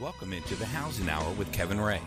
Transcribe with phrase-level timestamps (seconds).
[0.00, 2.00] Welcome into the Housing Hour with Kevin Ray,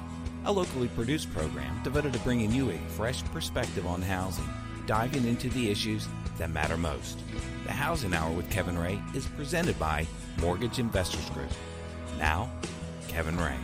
[0.45, 4.49] a locally produced program devoted to bringing you a fresh perspective on housing,
[4.87, 6.07] diving into the issues
[6.39, 7.19] that matter most.
[7.63, 10.07] The Housing Hour with Kevin Ray is presented by
[10.41, 11.51] Mortgage Investors Group.
[12.17, 12.49] Now,
[13.07, 13.55] Kevin Ray.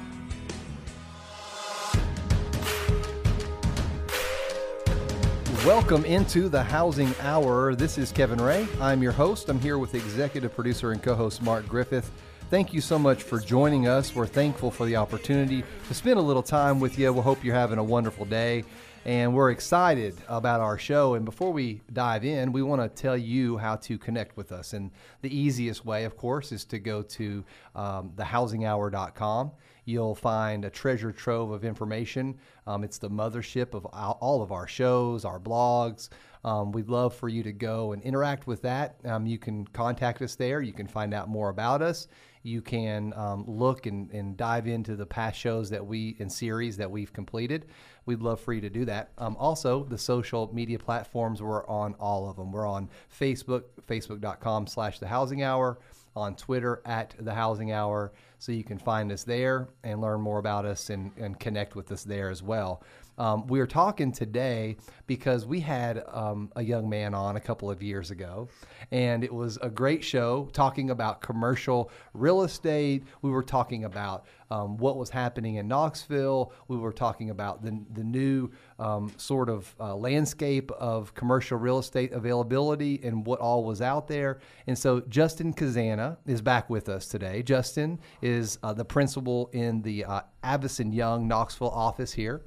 [5.65, 7.73] Welcome into the Housing Hour.
[7.73, 8.67] This is Kevin Ray.
[8.79, 9.49] I'm your host.
[9.49, 12.11] I'm here with executive producer and co host Mark Griffith.
[12.52, 14.13] Thank you so much for joining us.
[14.13, 17.13] We're thankful for the opportunity to spend a little time with you.
[17.13, 18.66] We hope you're having a wonderful day.
[19.05, 21.13] And we're excited about our show.
[21.13, 24.73] And before we dive in, we want to tell you how to connect with us.
[24.73, 29.52] And the easiest way, of course, is to go to um, thehousinghour.com.
[29.85, 32.38] You'll find a treasure trove of information.
[32.68, 36.09] Um, it's the mothership of all of our shows, our blogs.
[36.43, 38.98] Um, we'd love for you to go and interact with that.
[39.05, 40.62] Um, you can contact us there.
[40.62, 42.07] You can find out more about us.
[42.44, 46.77] You can um, look and, and, dive into the past shows that we and series
[46.77, 47.68] that we've completed.
[48.05, 49.12] We'd love for you to do that.
[49.18, 52.52] Um, also, the social media platforms, we're on all of them.
[52.52, 55.80] We're on Facebook, facebook.com slash the housing hour,
[56.15, 58.12] on Twitter at the housing hour.
[58.41, 61.91] So you can find us there and learn more about us and, and connect with
[61.91, 62.81] us there as well.
[63.20, 67.69] Um, we are talking today because we had um, a young man on a couple
[67.69, 68.50] of years ago,
[68.91, 73.03] and it was a great show talking about commercial real estate.
[73.22, 76.51] We were talking about um, what was happening in Knoxville.
[76.67, 81.79] We were talking about the, the new um, sort of uh, landscape of commercial real
[81.79, 84.39] estate availability and what all was out there.
[84.67, 87.44] And so Justin Kazana is back with us today.
[87.44, 88.31] Justin is
[88.63, 92.41] uh, the principal in the uh, Avison Young Knoxville office here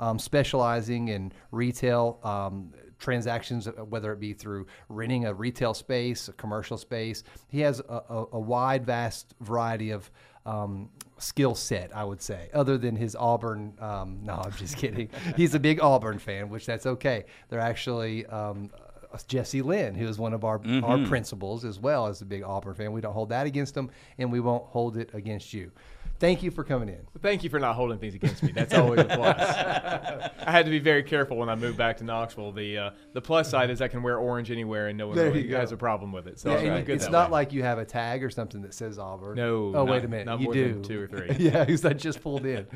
[0.00, 6.28] um, specializing in retail um, transactions, uh, whether it be through renting a retail space,
[6.28, 7.22] a commercial space.
[7.48, 10.10] He has a, a, a wide, vast variety of
[10.46, 13.74] um, skill set, I would say, other than his Auburn.
[13.78, 15.10] Um, no, I'm just kidding.
[15.36, 17.26] He's a big Auburn fan, which that's okay.
[17.48, 18.26] They're actually.
[18.26, 18.70] Um,
[19.26, 20.84] Jesse Lynn, who is one of our mm-hmm.
[20.84, 22.92] our principals as well as a big Auburn fan.
[22.92, 25.72] We don't hold that against him, and we won't hold it against you.
[26.20, 26.96] Thank you for coming in.
[26.96, 28.52] Well, thank you for not holding things against me.
[28.52, 29.40] That's always a plus.
[30.46, 32.52] I had to be very careful when I moved back to Knoxville.
[32.52, 35.48] The uh, the plus side is I can wear orange anywhere and no one really
[35.48, 36.38] has a problem with it.
[36.38, 37.32] So yeah, it's not way.
[37.32, 39.36] like you have a tag or something that says Auburn.
[39.36, 39.68] No.
[39.68, 40.40] Oh, not, wait a minute.
[40.40, 40.82] you do.
[40.82, 41.34] two or three.
[41.38, 42.66] yeah, because I just pulled in.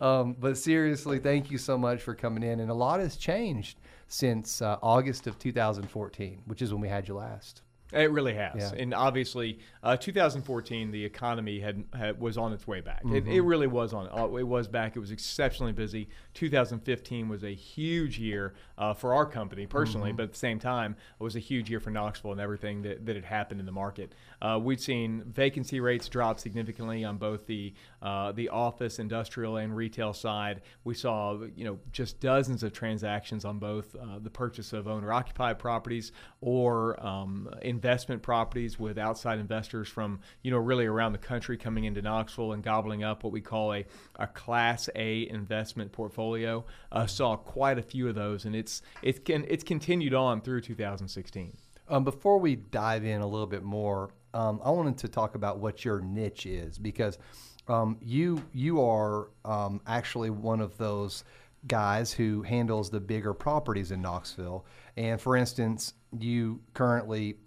[0.00, 2.60] Um, but seriously, thank you so much for coming in.
[2.60, 7.08] And a lot has changed since uh, August of 2014, which is when we had
[7.08, 7.62] you last.
[7.92, 8.80] It really has, yeah.
[8.80, 13.04] and obviously, uh, 2014, the economy had, had, was on its way back.
[13.04, 13.16] Mm-hmm.
[13.16, 14.08] It, it, really was on.
[14.08, 14.96] Uh, it was back.
[14.96, 16.08] It was exceptionally busy.
[16.34, 20.16] 2015 was a huge year uh, for our company personally, mm-hmm.
[20.16, 23.04] but at the same time, it was a huge year for Knoxville and everything that,
[23.04, 24.14] that had happened in the market.
[24.40, 29.76] Uh, we'd seen vacancy rates drop significantly on both the uh, the office, industrial, and
[29.76, 30.62] retail side.
[30.84, 35.12] We saw you know just dozens of transactions on both uh, the purchase of owner
[35.12, 37.48] occupied properties or um,
[37.82, 42.52] investment properties with outside investors from you know really around the country coming into Knoxville
[42.52, 43.84] and gobbling up what we call a,
[44.16, 46.64] a Class A investment portfolio.
[46.92, 51.56] Uh, saw quite a few of those, and it's it's it's continued on through 2016.
[51.88, 55.58] Um, before we dive in a little bit more, um, I wanted to talk about
[55.58, 57.18] what your niche is because
[57.66, 61.24] um, you you are um, actually one of those
[61.66, 64.64] guys who handles the bigger properties in Knoxville.
[64.96, 67.38] And for instance, you currently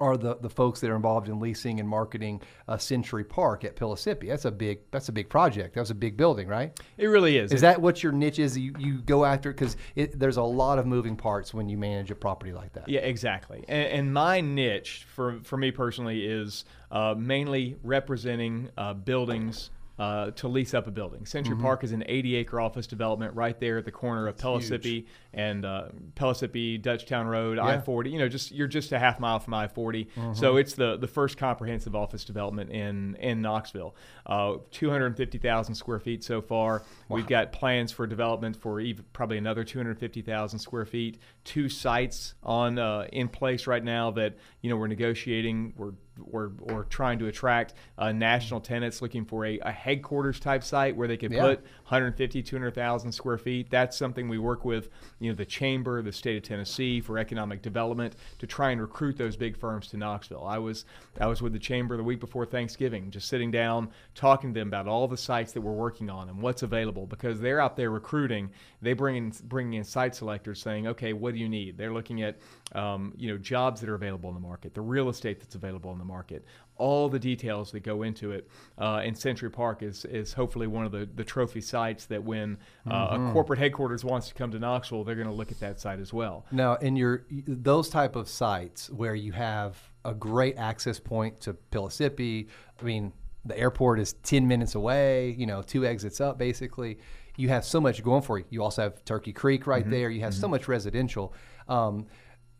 [0.00, 3.76] are the, the folks that are involved in leasing and marketing uh, Century Park at
[3.76, 4.28] Pellissippi.
[4.28, 5.74] That's a big that's a big project.
[5.74, 6.78] That was a big building, right?
[6.98, 7.52] It really is.
[7.52, 8.58] Is that what your niche is?
[8.58, 12.10] You, you go after it because there's a lot of moving parts when you manage
[12.10, 12.88] a property like that.
[12.88, 13.64] Yeah, exactly.
[13.68, 20.30] And, and my niche for for me personally is uh, mainly representing uh, buildings uh,
[20.32, 21.24] to lease up a building.
[21.24, 21.64] Century mm-hmm.
[21.64, 25.64] Park is an 80 acre office development right there at the corner of Pellissippi and
[25.64, 27.64] uh, Pellissippi, Dutchtown Road, yeah.
[27.64, 28.10] I 40.
[28.10, 30.04] You know, just you're just a half mile from I 40.
[30.04, 30.34] Mm-hmm.
[30.34, 33.94] So it's the, the first comprehensive office development in, in Knoxville.
[34.26, 36.82] Uh, 250,000 square feet so far.
[37.08, 37.16] Wow.
[37.16, 41.18] We've got plans for development for even, probably another 250,000 square feet.
[41.44, 45.74] Two sites on uh, in place right now that you know we're negotiating.
[45.76, 50.62] We're we're, we're trying to attract uh, national tenants looking for a, a, headquarters type
[50.62, 51.42] site where they could yeah.
[51.42, 53.68] put 150 200,000 square feet.
[53.68, 54.88] That's something we work with
[55.18, 59.16] you know the chamber the state of Tennessee for economic development to try and recruit
[59.16, 60.46] those big firms to Knoxville.
[60.46, 60.84] I was
[61.20, 64.68] I was with the chamber the week before Thanksgiving just sitting down talking to them
[64.68, 67.90] about all the sites that we're working on and what's available because they're out there
[67.90, 68.50] recruiting.
[68.80, 71.76] They bring in bringing in site selectors saying okay what do you need?
[71.76, 72.38] They're looking at
[72.72, 75.92] um, you know jobs that are available in the market the real estate that's available
[75.92, 76.44] in the the market.
[76.76, 78.48] All the details that go into it.
[78.76, 82.58] Uh, and Century Park is, is hopefully one of the, the trophy sites that when
[82.90, 83.28] uh, Mm-hmm.
[83.28, 86.00] a corporate headquarters wants to come to Knoxville, they're going to look at that site
[86.00, 86.46] as well.
[86.50, 91.54] Now, in your those type of sites where you have a great access point to
[91.54, 92.48] Pellissippi,
[92.80, 93.12] I mean,
[93.44, 95.30] the airport is ten minutes away.
[95.38, 96.98] You know, two exits up, basically.
[97.36, 98.44] You have so much going for you.
[98.50, 100.08] You also have Turkey Creek right there.
[100.10, 101.34] You have so much residential.
[101.68, 102.06] Um,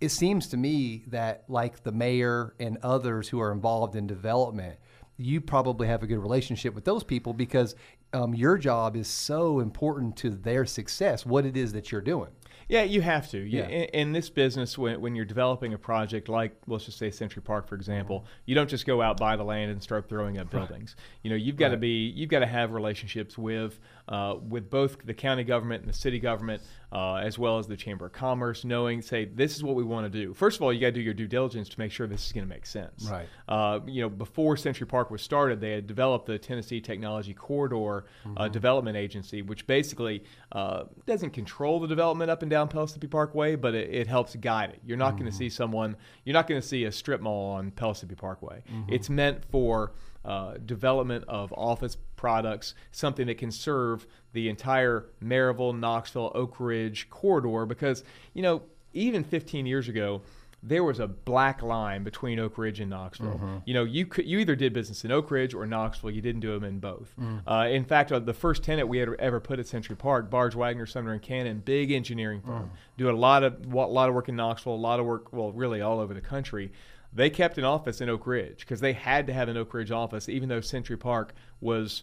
[0.00, 4.76] it seems to me that, like the mayor and others who are involved in development,
[5.16, 7.74] you probably have a good relationship with those people because
[8.12, 11.24] um, your job is so important to their success.
[11.24, 12.30] What it is that you're doing.
[12.68, 13.38] Yeah, you have to.
[13.38, 13.68] You- Yeah.
[13.68, 17.42] In, in this business, when, when you're developing a project like, let's just say Century
[17.42, 18.28] Park, for example, Mm-hmm.
[18.46, 20.96] you don't just go out buy the land and start throwing up buildings.
[21.22, 23.78] You know, you've got to be, you've got to have relationships with,
[24.08, 26.62] uh, with both the county government and the city government,
[26.92, 30.10] uh, as well as the Chamber of Commerce, knowing, say, this is what we want
[30.10, 30.32] to do.
[30.34, 32.32] First of all, you got to do your due diligence to make sure this is
[32.32, 33.08] going to make sense.
[33.10, 33.26] Right.
[33.48, 38.04] Uh, you know, before Century Park was started, they had developed the Tennessee Technology Corridor
[38.36, 43.56] uh, Development Agency, which basically uh, doesn't control the development up and down Pellissippi Parkway,
[43.56, 44.80] but it, it helps guide it.
[44.84, 47.70] You're not going to see someone, you're not going to see a strip mall on
[47.70, 48.62] Pellissippi Parkway.
[48.88, 49.92] It's meant for
[50.24, 57.08] uh, development of office products, something that can serve the entire Maryville, Knoxville, Oak Ridge
[57.10, 58.62] corridor, because, you know,
[58.92, 60.22] even 15 years ago,
[60.66, 63.38] there was a black line between Oak Ridge and Knoxville.
[63.66, 66.10] You know, you could you either did business in Oak Ridge or Knoxville.
[66.10, 67.14] You didn't do them in both.
[67.46, 70.54] Uh, in fact, uh, the first tenant we had ever put at Century Park, Barge
[70.54, 74.30] Waggoner, Sumner and Cannon, big engineering firm, do a lot of wa- lot of work
[74.30, 76.72] in Knoxville, a lot of work, well, really all over the country.
[77.14, 79.90] They kept an office in Oak Ridge because they had to have an Oak Ridge
[79.92, 82.02] office, even though Century Park was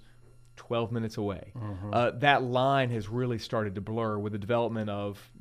[0.55, 1.51] 12 minutes away.
[1.93, 5.31] Uh, that line has really started to blur with the development of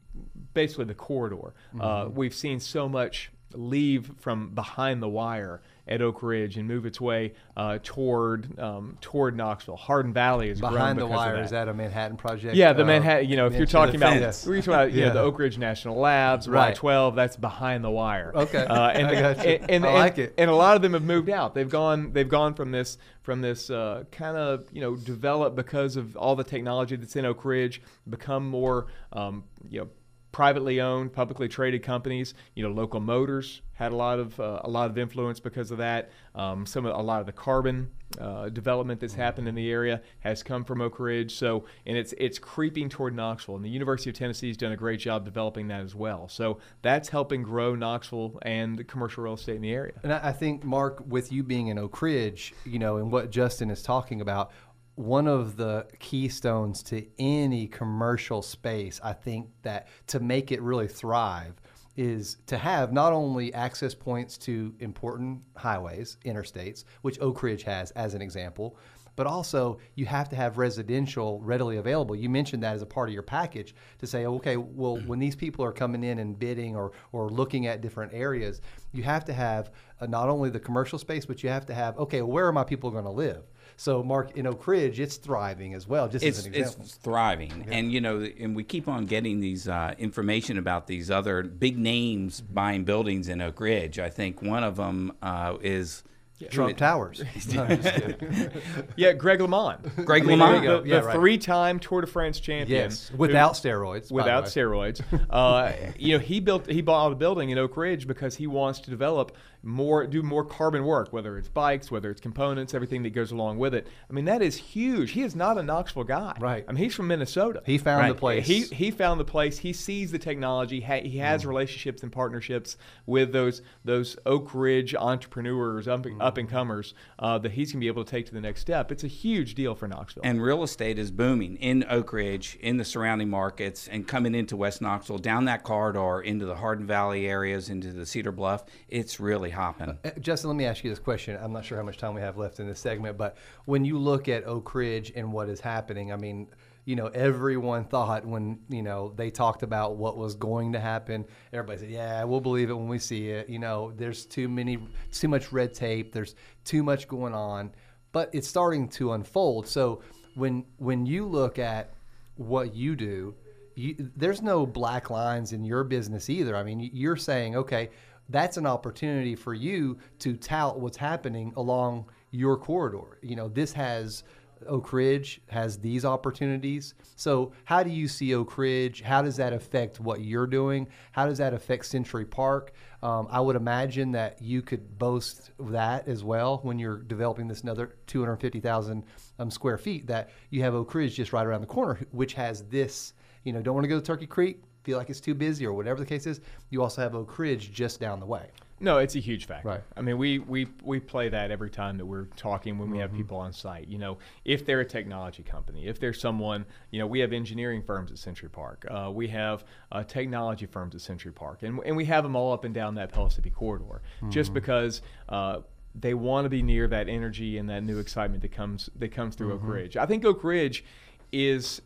[0.55, 1.55] basically the corridor.
[1.79, 6.87] Uh, we've seen so much leave from behind the wire at Oak Ridge and move
[6.87, 9.77] its way uh, toward um, toward Knoxville.
[9.77, 11.45] Hardin Valley is Behind the wire that.
[11.45, 12.55] is that a Manhattan project?
[12.55, 13.29] Yeah, the Uh, Manhattan.
[13.29, 15.09] You know, if you're talking about, we're talking about, you Yeah.
[15.09, 16.75] know, the Oak Ridge National Labs, Right.
[16.77, 17.15] Y12.
[17.17, 18.33] That's behind the wire.
[18.35, 18.65] Okay.
[18.65, 19.53] uh, and, I got you.
[19.53, 20.35] and, and, I like and- it.
[20.39, 21.55] And a lot of them have moved out.
[21.55, 22.13] They've gone.
[22.13, 26.37] They've gone from this from this uh, kind of you know developed because of all
[26.37, 29.89] the technology that's in Oak Ridge, become more um, you know
[30.33, 32.35] privately owned, publicly traded companies.
[32.55, 35.79] You know, local motors had a lot of uh, a lot of influence because of
[35.79, 36.11] that.
[36.35, 37.91] Um, some of, a lot of the carbon
[38.21, 41.35] uh, development that's happened in the area has come from Oak Ridge.
[41.35, 44.77] So, and it's it's creeping toward Knoxville, and the University of Tennessee has done a
[44.77, 46.29] great job developing that as well.
[46.29, 49.95] So that's helping grow Knoxville and commercial real estate in the area.
[50.03, 53.31] And I I think, Mark, with you being in Oak Ridge, you know, and what
[53.31, 54.53] Justin is talking about,
[55.01, 60.89] one of the keystones to any commercial space, I think that to make it really
[60.89, 61.55] thrive
[61.97, 67.93] is to have not only access points to important highways, interstates, which Oak Ridge has
[67.93, 68.77] as an example,
[69.17, 72.15] but also you have to have residential readily available.
[72.15, 75.35] You mentioned that as a part of your package to say, okay, well, when these
[75.35, 78.61] people are coming in and bidding or, or looking at different areas,
[78.93, 81.99] you have to have uh, not only the commercial space, but you have to have,
[81.99, 83.50] okay, where are my people going to live?
[83.81, 86.85] So, Mark, in Oak Ridge, it's thriving as well, just it's, as an example.
[86.85, 91.11] it's thriving and you know and we keep on getting these uh, information about these
[91.11, 93.99] other big names buying buildings in oak ridge.
[93.99, 96.03] I think one of them uh, is
[96.51, 97.23] Trump Towers.
[97.55, 98.51] No, I'm just kidding.
[98.97, 100.05] Yeah, Greg LeMond.
[100.05, 100.53] Greg I mean, LeMond.
[100.55, 101.15] the- There you the, Yeah, right.
[101.17, 102.83] three-time Tour de France champion.
[102.85, 104.11] yes, who- without steroids.
[104.13, 105.03] without steroids.
[105.29, 108.81] Uh, you know, he built he bought a building in Oak Ridge because he wants
[108.81, 113.11] to develop more, do more carbon work, whether it's bikes, whether it's components, everything that
[113.11, 113.87] goes along with it.
[114.09, 115.11] I mean, that is huge.
[115.11, 116.35] He is not a Knoxville guy.
[116.41, 116.65] Right.
[116.67, 117.63] I mean, he's from Minnesota.
[117.67, 118.47] He found the place.
[118.47, 119.59] He he found the place.
[119.59, 120.81] He sees the technology.
[120.81, 126.49] Ha- he has relationships and partnerships with those those Oak Ridge entrepreneurs, up, up and
[126.49, 128.91] comers uh, that he's gonna be able to take to the next step.
[128.91, 130.23] It's a huge deal for Knoxville.
[130.25, 134.57] and real estate is booming in Oak Ridge, in the surrounding markets, and coming into
[134.57, 138.65] West Knoxville, down that corridor, into the Hardin Valley areas, into the Cedar Bluff.
[138.89, 139.99] It's really hopping.
[140.05, 141.39] Uh, Justin, let me ask you this question.
[141.41, 143.99] I'm not sure how much time we have left in this segment, but when you
[143.99, 146.49] look at Oak Ridge and what is happening, I mean,
[146.85, 151.25] you know, everyone thought when, you know, they talked about what was going to happen,
[151.53, 153.49] everybody said, yeah, we'll believe it when we see it.
[153.49, 154.79] You know, there's too many,
[155.13, 156.35] too much red tape, there's
[156.65, 157.73] too much going on,
[158.13, 159.69] but it's starting to unfold.
[159.69, 160.03] So
[160.35, 161.93] when, when you look at
[162.37, 163.35] what you do,
[163.75, 166.57] you, there's no black lines in your business either.
[166.57, 167.91] I mean, you're saying, okay,
[168.29, 173.19] that's an opportunity for you to tout what's happening along your corridor.
[173.23, 174.23] You know, this has
[174.67, 176.95] Oak Ridge has these opportunities.
[177.17, 179.03] So, how do you see Oak Ridge?
[179.03, 180.89] How does that affect what you're doing?
[181.13, 182.73] How does that affect Century Park?
[183.03, 187.63] Um, I would imagine that you could boast that as well when you're developing this
[187.63, 189.05] another 250,000
[189.39, 190.07] um, square feet.
[190.07, 193.15] That you have Oak Ridge just right around the corner, which has this.
[193.45, 195.73] You know, don't want to go to Turkey Creek, feel like it's too busy or
[195.73, 196.41] whatever the case is.
[196.69, 198.51] You also have Oak Ridge just down the way.
[198.83, 199.69] No, it's a huge factor.
[199.69, 199.83] Right.
[199.95, 203.13] I mean, we, we, we play that every time that we're talking when we have
[203.13, 203.89] people on site.
[203.89, 207.83] You know, if they're a technology company, if they're someone, you know, we have engineering
[207.83, 211.95] firms at Century Park, uh, we have uh, technology firms at Century Park, and, and
[211.95, 215.03] we have them all up and down that Pellissippi corridor just because.
[215.29, 215.61] Uh,
[215.93, 219.35] they want to be near that energy and that new excitement that comes that comes
[219.35, 219.97] through Oak Ridge.
[219.97, 220.85] I think Oak Ridge
[221.33, 221.83] is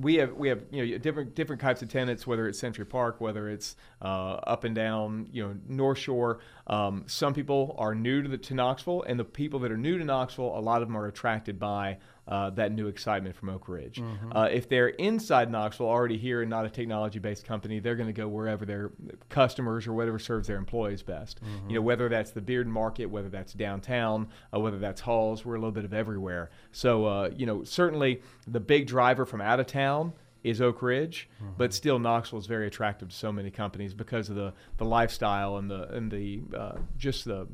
[0.00, 3.20] we have we have you know different different types of tenants, whether it's Century Park,
[3.20, 6.40] whether it's uh, up and down you know North Shore.
[6.66, 9.98] Um, some people are new to the to Knoxville, and the people that are new
[9.98, 13.68] to Knoxville, a lot of them are attracted by uh, that new excitement from Oak
[13.68, 14.02] Ridge.
[14.32, 18.12] Uh, if they're inside Knoxville, already here and not a technology-based company, they're going to
[18.12, 18.90] go wherever their
[19.30, 21.40] customers or whatever serves their employees best.
[21.68, 25.54] You know, whether that's the Bearden Market, whether that's downtown, uh, whether that's halls, we're
[25.54, 26.50] a little bit of everywhere.
[26.70, 30.12] So, uh, you know, certainly the big driver from out of town
[30.44, 34.36] is Oak Ridge, but still Knoxville is very attractive to so many companies because of
[34.36, 37.48] the, the lifestyle and the and the uh, just the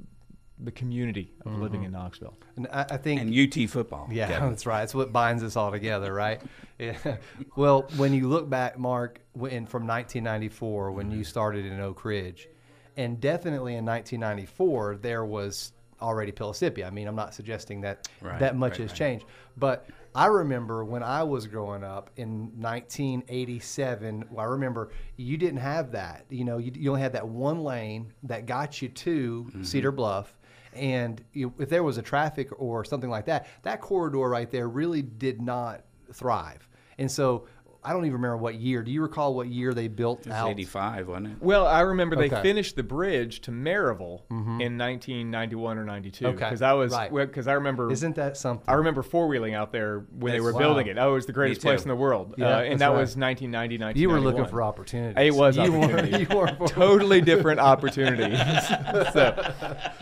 [0.59, 2.37] the community of living in Knoxville.
[2.57, 4.09] And I, I think And UT football.
[4.11, 4.51] Yeah, Kevin.
[4.51, 4.83] that's right.
[4.85, 6.41] It's what binds us all together, right?
[6.79, 7.17] Yeah.
[7.55, 11.19] Well, when you look back, Mark, when, from 1994, when Mm-hmm.
[11.19, 12.49] you started in Oak Ridge,
[12.97, 16.85] and definitely in 1994, there was already Pellissippi.
[16.85, 18.99] I mean, I'm not suggesting that Right, that much right, has right.
[18.99, 19.25] changed,
[19.57, 24.25] but I remember when I was growing up in 1987.
[24.31, 26.25] Well, I remember you didn't have that.
[26.31, 29.63] You know, you, you only had that one lane that got you to Mm-hmm.
[29.63, 30.37] Cedar Bluff.
[30.75, 35.03] And if there was a traffic or something like that, that corridor right there really
[35.03, 36.69] did not thrive.
[36.99, 37.47] And so
[37.85, 38.83] I don't even remember what year.
[38.83, 40.49] Do you recall what year they built It was out?
[40.51, 41.33] 85, wasn't it?
[41.41, 46.63] Well, I remember they finished the bridge to Maryville in 1991 or 92 Okay, because
[46.63, 47.13] I was right.
[47.13, 48.65] because I remember Isn't that something?
[48.69, 50.59] I remember four wheeling out there when they were Wow.
[50.61, 50.97] building it.
[50.99, 52.97] Oh, it was the greatest place in the world, Yeah, uh, and that right.
[52.97, 54.01] was 1990, 1991.
[54.01, 55.17] you were looking for opportunities.
[55.27, 56.25] It was you opportunity.
[56.35, 58.39] Were, you were totally different opportunities.
[59.13, 59.53] so,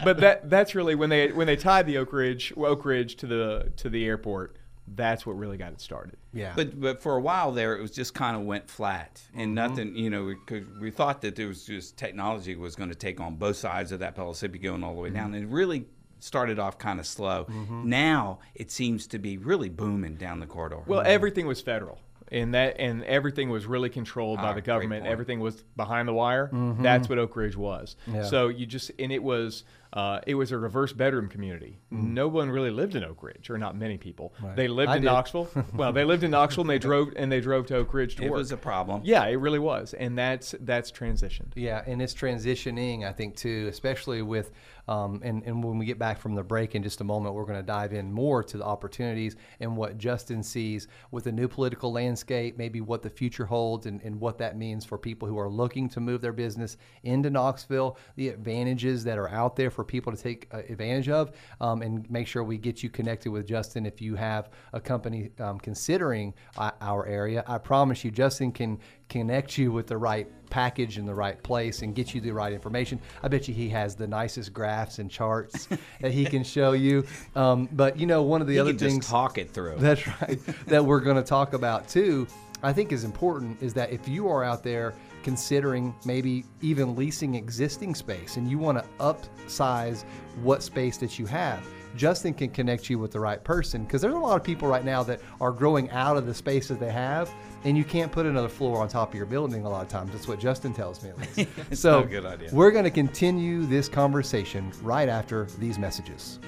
[0.04, 3.26] but that that's really when they when they tied the Oak Ridge Oak Ridge to
[3.26, 4.56] the to the airport.
[4.94, 6.16] That's what really got it started.
[6.32, 6.52] Yeah.
[6.56, 9.54] But but for a while there, it was just kind of went flat, and Mm-hmm.
[9.54, 9.96] nothing.
[9.96, 13.20] You know, we, could, we thought that there was just technology was going to take
[13.20, 15.16] on both sides of that Pellissippi going all the way Mm-hmm.
[15.16, 15.87] down, and it really
[16.18, 17.46] started off kind of slow.
[17.84, 20.80] Now it seems to be really booming down the corridor.
[20.87, 21.99] Well, everything was federal.
[22.30, 25.04] And that and everything was really controlled Ah, by the government.
[25.04, 26.49] Everything was behind the wire.
[26.80, 27.96] That's what Oak Ridge was.
[28.06, 28.22] Yeah.
[28.25, 31.78] So you just and it was uh, it was a reverse bedroom community.
[31.90, 34.32] No one really lived in Oak Ridge, or not many people.
[34.42, 34.56] Right.
[34.56, 35.08] They lived I in did.
[35.08, 35.49] Knoxville.
[35.75, 38.25] well, they lived in Knoxville, and they drove and they drove to Oak Ridge to
[38.25, 38.38] it work.
[38.38, 39.02] was a problem.
[39.04, 41.52] yeah, it really was, and that's that's transitioned.
[41.54, 44.50] Yeah, and it's transitioning, I think, too, especially with,
[44.88, 47.44] um, and, and when we get back from the break in just a moment, we're
[47.44, 51.49] going to dive in more to the opportunities and what Justin sees with the new
[51.49, 55.38] political landscape, maybe what the future holds and, and what that means for people who
[55.38, 59.81] are looking to move their business into Knoxville, the advantages that are out there for
[59.84, 63.46] people to take uh, advantage of, um, and make sure we get you connected with
[63.46, 67.44] Justin if you have a company um, considering uh, our area.
[67.46, 71.82] I promise you, Justin can connect you with the right package in the right place
[71.82, 73.00] and get you the right information.
[73.22, 75.66] I bet you he has the nicest graphs and charts
[76.00, 77.04] that he can show you.
[77.34, 79.76] Um, but you know, one of the You other things talk it through.
[79.78, 82.26] that's right that we're going to talk about too,
[82.62, 87.34] I think is important is that if you are out there considering maybe even leasing
[87.34, 90.04] existing space and you want to upsize
[90.42, 91.66] what space that you have.
[91.96, 94.84] Justin can connect you with the right person because there's a lot of people right
[94.84, 97.30] now that are growing out of the space that they have,
[97.64, 100.10] and you can't put another floor on top of your building a lot of times.
[100.12, 101.10] That's what Justin tells me.
[101.10, 101.50] At least.
[101.72, 102.48] So good idea.
[102.52, 106.38] we're going to continue this conversation right after these messages.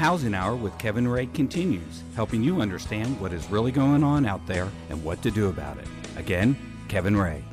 [0.00, 4.46] Housing Hour with Kevin Ray continues, helping you understand what is really going on out
[4.46, 5.86] there and what to do about it.
[6.16, 6.56] Again,
[6.88, 7.44] Kevin Ray.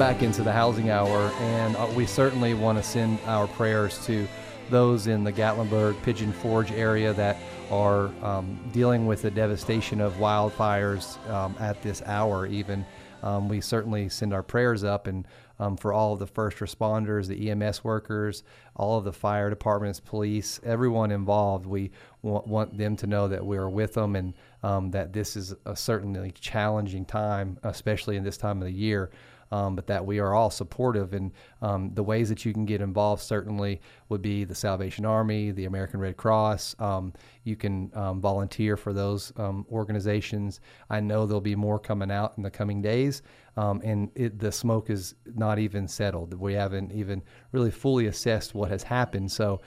[0.00, 4.26] Back into the Housing Hour, and uh, we certainly want to send our prayers to
[4.70, 7.36] those in the Gatlinburg Pigeon Forge area that
[7.70, 12.82] are um, dealing with the devastation of wildfires um, at this hour, even.
[13.22, 15.26] Um, we certainly send our prayers up and
[15.58, 18.42] um, for all of the first responders, the EMS workers,
[18.74, 21.66] all of the fire departments, police, everyone involved.
[21.66, 21.90] We
[22.22, 25.54] want, want them to know that we are with them and um, that this is
[25.66, 29.10] a certainly challenging time, especially in this time of the year
[29.50, 31.12] um, but that we are all supportive.
[31.12, 35.50] And um, the ways that you can get involved certainly would be the Salvation Army,
[35.50, 36.76] the American Red Cross.
[36.78, 37.12] Um,
[37.44, 40.60] you can um, volunteer for those um, organizations.
[40.88, 43.22] I know there'll be more coming out in the coming days,
[43.56, 46.34] um, and it, the smoke is not even settled.
[46.34, 49.32] We haven't even really fully assessed what has happened.
[49.32, 49.60] So,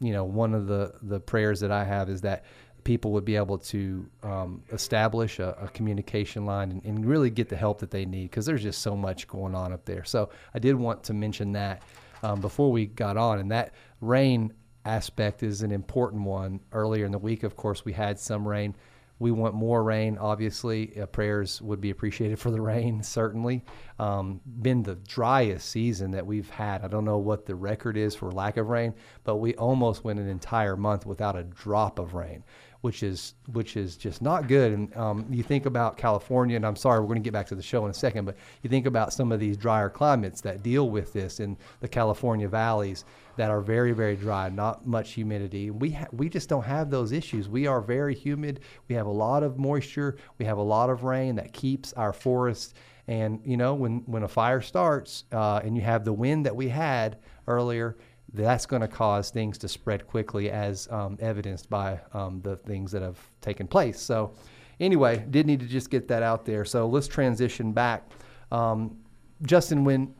[0.00, 2.44] you know, one of the the prayers that I have is that
[2.84, 7.48] people would be able to um, establish a, a, communication line and, and, really get
[7.48, 10.04] the help that they need because there's just so much going on up there.
[10.04, 11.82] So I did want to mention that
[12.22, 14.52] um, before we got on, and that rain
[14.84, 16.60] aspect is an important one.
[16.72, 18.74] Earlier in the week, of course, we had some rain.
[19.18, 21.00] We want more rain, obviously.
[21.00, 23.64] Uh, prayers would be appreciated for the rain, certainly.
[23.98, 26.82] Um, been the driest season that we've had.
[26.82, 30.18] I don't know what the record is for lack of rain, but we almost went
[30.18, 32.42] an entire month without a drop of rain
[32.84, 34.70] which is which is just not good.
[34.70, 37.54] And um, you think about California, and I'm sorry, we're going to get back to
[37.54, 40.62] the show in a second, but you think about some of these drier climates that
[40.62, 45.70] deal with this in the California valleys that are very very dry, not much humidity.
[45.70, 47.48] We ha- we just don't have those issues.
[47.48, 48.60] We are very humid.
[48.86, 50.18] We have a lot of moisture.
[50.36, 52.74] We have a lot of rain that keeps our forests.
[53.08, 56.54] And you know when when a fire starts uh, and you have the wind that
[56.54, 57.96] we had earlier
[58.34, 62.90] that's going to cause things to spread quickly, as um, evidenced by um, the things
[62.92, 64.00] that have taken place.
[64.00, 64.34] So,
[64.80, 66.64] anyway, did need to just get that out there.
[66.64, 68.10] So let's transition back.
[68.50, 68.98] Um,
[69.42, 70.14] Justin, when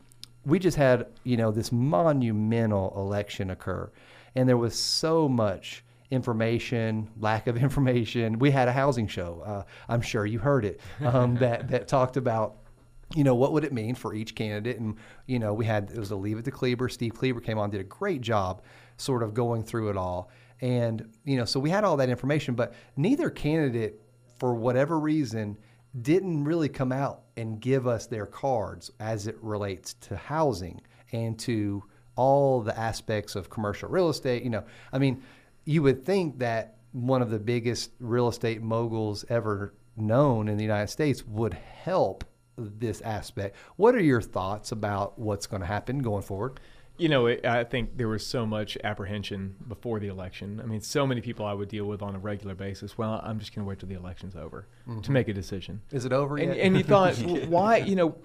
[0.45, 3.91] we just had you know this monumental election occur,
[4.35, 8.39] and there was so much information, lack of information.
[8.39, 9.41] We had a housing show.
[9.45, 12.57] Uh, I'm sure you heard it um, that that talked about
[13.13, 14.79] you know, what would it mean for each candidate?
[14.79, 14.95] And,
[15.27, 16.89] you know, we had, it was a Leave It to Cleaver.
[16.89, 18.63] Steve Cleaver came on, did a great job
[18.97, 20.31] sort of going through it all.
[20.61, 24.01] And, you know, so we had all that information, but neither candidate,
[24.39, 25.57] for whatever reason,
[26.01, 31.37] didn't really come out and give us their cards as it relates to housing and
[31.39, 31.83] to
[32.15, 34.43] all the aspects of commercial real estate.
[34.43, 35.23] You know, I mean,
[35.65, 40.63] you would think that one of the biggest real estate moguls ever known in the
[40.63, 42.23] United States would help
[42.57, 43.55] this aspect.
[43.75, 46.59] What are your thoughts about what's going to happen going forward?
[46.97, 50.61] You know, I think there was so much apprehension before the election.
[50.63, 52.97] I mean, so many people I would deal with on a regular basis.
[52.97, 55.01] Well, I'm just going to wait till the election's over mm-hmm.
[55.01, 55.81] to make a decision.
[55.91, 56.65] Is it over and, yet?
[56.65, 57.77] And you thought, why?
[57.77, 58.15] You know,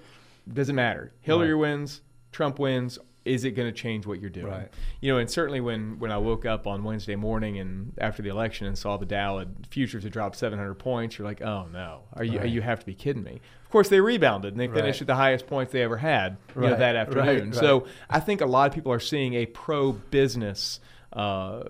[0.53, 1.13] doesn't matter.
[1.21, 1.61] Hillary right.
[1.61, 4.47] wins, Trump wins is it going to change what you're doing?
[4.47, 4.69] Right.
[5.01, 8.31] You know, and certainly when when I woke up on Wednesday morning and after the
[8.31, 12.03] election and saw the Dow had futures had dropped 700 points, you're like, oh no,
[12.15, 12.49] are you right.
[12.49, 13.41] you have to be kidding me?
[13.65, 15.03] Of course, they rebounded and they finished right.
[15.03, 17.53] at the highest points they ever had you know, that afternoon.
[17.53, 20.81] So I think a lot of people are seeing a pro business.
[21.13, 21.65] Uh,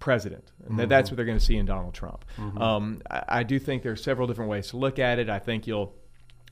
[0.00, 0.50] president.
[0.64, 0.88] And mm-hmm.
[0.88, 2.24] that's what they're going to see in Donald Trump.
[2.38, 2.58] Mm-hmm.
[2.58, 5.28] Um, I, I, do think there are several different ways to look at it.
[5.28, 5.94] I think you'll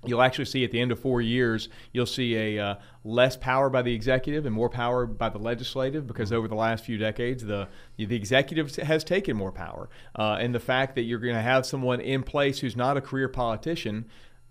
[0.04, 3.68] You'll actually see at the end of four years, you'll see a uh, less power
[3.68, 7.44] by the executive and more power by the legislative because over the last few decades,
[7.44, 9.88] the the executive has taken more power.
[10.16, 13.00] Uh, and the fact that you're going to have someone in place who's not a
[13.00, 14.04] career politician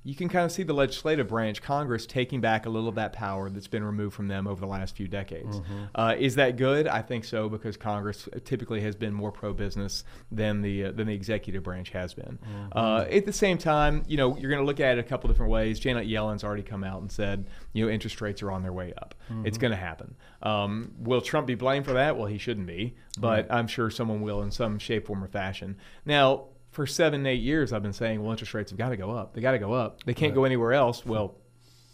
[0.03, 3.11] you can kind of see the legislative branch, Congress, taking back a little of that
[3.11, 5.57] power that's been removed from them over the last few decades.
[5.57, 5.83] Mm-hmm.
[5.93, 6.87] Uh, is that good?
[6.87, 11.13] I think so because Congress typically has been more pro-business than the uh, than the
[11.13, 12.39] executive branch has been.
[12.41, 12.77] Mm-hmm.
[12.77, 15.27] Uh, at the same time, you know, you're going to look at it a couple
[15.27, 15.77] different ways.
[15.77, 18.93] Janet Yellen's already come out and said, you know, interest rates are on their way
[18.97, 19.13] up.
[19.29, 19.45] Mm-hmm.
[19.45, 20.15] It's going to happen.
[20.41, 22.15] Um, will Trump be blamed for that?
[22.17, 25.75] Well, he shouldn't be, but I'm sure someone will in some shape, form, or fashion.
[26.05, 29.11] Now, for seven, eight years, I've been saying, well, interest rates have got to go
[29.11, 29.33] up.
[29.33, 30.03] They got to go up.
[30.03, 30.35] They can't right.
[30.35, 31.05] go anywhere else.
[31.05, 31.35] Well,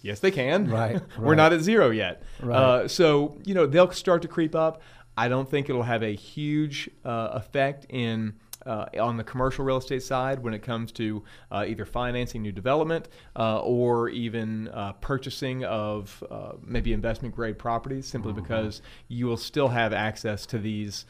[0.01, 0.69] yes, they can.
[0.69, 1.01] Right.
[1.17, 2.23] We're not at zero yet.
[2.41, 2.55] Right.
[2.55, 4.81] Uh, so, you know, they'll start to creep up.
[5.15, 8.35] I don't think it'll have a huge uh, effect in.
[8.65, 12.53] Uh, on the commercial real estate side, when it comes to uh, either financing new
[12.53, 18.41] development uh, or even uh, purchasing of uh, maybe investment grade properties, simply mm-hmm.
[18.41, 21.05] because you will still have access to these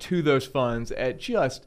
[0.00, 1.64] to those funds at just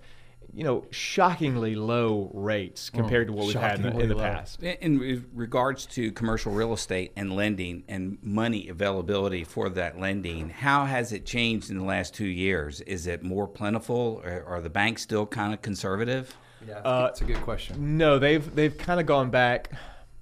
[0.54, 4.24] you know, shockingly low rates compared to what we've had in the, in the low.
[4.24, 4.62] past.
[4.64, 10.50] In in regards to commercial real estate and lending and money availability for that lending,
[10.50, 12.82] how has it changed in the last two years?
[12.82, 14.22] Is it more plentiful?
[14.24, 16.36] Or are the banks still kind of conservative?
[16.68, 17.98] Yeah, Uh, it's a good question.
[17.98, 19.72] No, they've they've kind of gone back.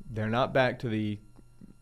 [0.09, 1.19] They're not back to the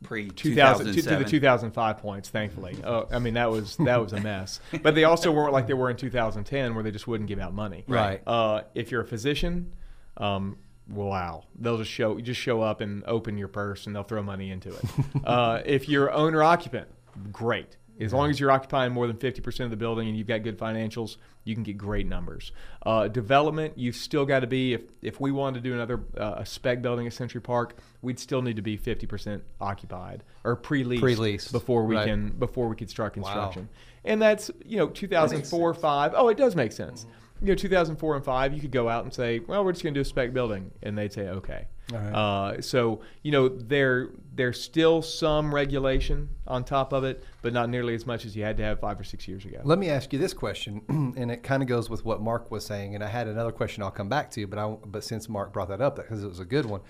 [0.03, 2.77] Pre 2000 to, to the 2005 points, thankfully.
[2.85, 4.61] Oh, I mean that was that was a mess.
[4.81, 7.53] But they also weren't like they were in 2010, where they just wouldn't give out
[7.53, 7.83] money.
[7.87, 8.21] Right.
[8.25, 9.73] Uh, if you're a physician,
[10.15, 10.57] um,
[10.87, 14.23] wow, they'll just show you just show up and open your purse and they'll throw
[14.23, 14.85] money into it.
[15.25, 16.87] uh, if you're owner occupant,
[17.31, 17.75] great.
[17.99, 20.57] As long as you're occupying more than 50% of the building and you've got good
[20.57, 22.51] financials, you can get great numbers.
[22.85, 26.35] Uh, development, you've still got to be, if, if we wanted to do another uh,
[26.37, 31.01] a spec building at Century Park, we'd still need to be 50% occupied or pre-leased,
[31.01, 32.07] Pre-leased, before we right.
[32.07, 33.67] can before we could start construction.
[34.05, 36.13] And that's, you know, 2004, 5.
[36.15, 37.05] Oh, it does make sense.
[37.41, 39.93] You know, 2004 and 5, you could go out and say, well, we're just going
[39.93, 40.71] to do a spec building.
[40.81, 41.67] And they'd say, okay.
[41.91, 42.11] Right.
[42.13, 47.69] Uh, so you know there there's still some regulation on top of it, but not
[47.69, 49.59] nearly as much as you had to have five or six years ago.
[49.63, 50.81] Let me ask you this question,
[51.17, 52.95] and it kind of goes with what Mark was saying.
[52.95, 55.69] And I had another question I'll come back to, but I but since Mark brought
[55.69, 56.81] that up, because it was a good one,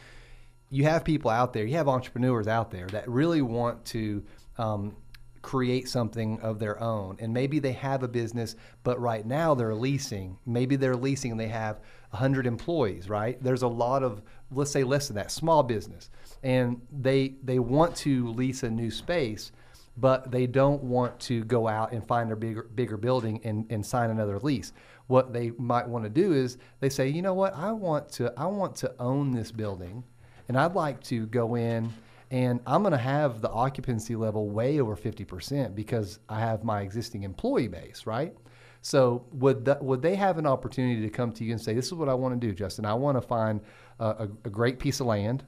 [0.69, 4.23] you have people out there, you have entrepreneurs out there that really want to
[4.57, 4.95] um,
[5.41, 9.75] create something of their own, and maybe they have a business, but right now they're
[9.75, 10.37] leasing.
[10.45, 11.79] Maybe they're leasing and they have
[12.11, 13.09] hundred employees.
[13.09, 13.41] Right?
[13.41, 16.09] There's a lot of let's say less than that small business,
[16.43, 19.51] and they they want to lease a new space
[19.99, 23.85] but they don't want to go out and find a bigger bigger building and, and
[23.85, 24.71] sign another lease.
[25.07, 28.33] What they might want to do is they say, you know what, I want to
[28.37, 30.03] I want to own this building
[30.47, 31.91] and I'd like to go in
[32.31, 36.81] and I'm going to have the occupancy level way over 50% because I have my
[36.81, 38.35] existing employee base, right?
[38.81, 41.93] So would would they have an opportunity to come to you and say, this is
[41.93, 42.85] what I want to do, Justin?
[42.85, 43.61] I want to find
[43.99, 45.43] a, a, a great piece of land.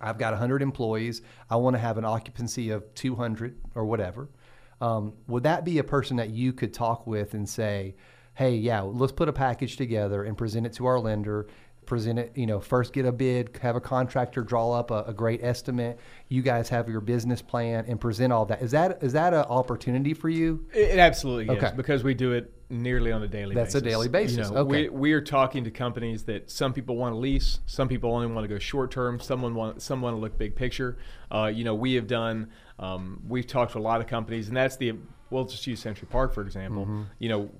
[0.00, 1.22] I've got 100 employees.
[1.50, 4.28] I want to have an occupancy of 200 or whatever.
[4.80, 7.96] Um, would that be a person that you could talk with and say,
[8.34, 11.46] hey, yeah, let's put a package together and present it to our lender?
[11.86, 15.14] Present it, you know, first get a bid, have a contractor draw up a, a
[15.14, 16.00] great estimate.
[16.28, 18.60] You guys have your business plan and present all that.
[18.60, 20.66] Is that is that an opportunity for you?
[20.74, 21.66] It, it absolutely Okay.
[21.68, 23.92] is because we do it nearly on a daily That's a basis.
[23.92, 24.48] daily basis.
[24.48, 24.88] You know, Okay.
[24.88, 28.26] we, we are talking to companies that some people want to lease, some people only
[28.26, 30.98] want to go short term, someone want some want to look big picture.
[31.30, 34.56] Uh, you know, we have done um, we've talked to a lot of companies, and
[34.56, 34.94] that's the
[35.30, 36.82] we'll just use Century Park for example.
[36.82, 37.02] Mm-hmm.
[37.20, 37.50] You know,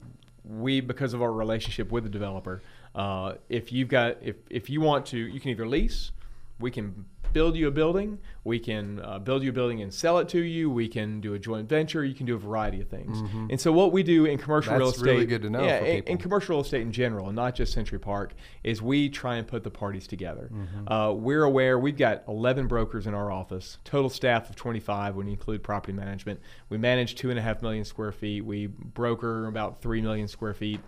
[0.45, 2.61] we because of our relationship with the developer,
[2.97, 6.11] uh, if you've got if if you want to, you can either lease,
[6.59, 10.17] we can build you a building, we can uh, build you a building and sell
[10.19, 12.89] it to you, we can do a joint venture, you can do a variety of
[12.89, 13.19] things.
[13.51, 14.87] And so what we do in commercial real Mm-hmm.
[14.87, 17.37] That's estate, really good to know yeah, in, in commercial real estate in general, and
[17.37, 18.33] not just Century Park,
[18.65, 20.51] is we try and put the parties together.
[20.51, 20.91] Mm-hmm.
[20.91, 25.27] Uh, we're aware we've got 11 brokers in our office, total staff of 25 when
[25.27, 26.41] you include property management.
[26.71, 28.47] We manage two and a half million square feet.
[28.47, 30.81] We broker about three million square feet.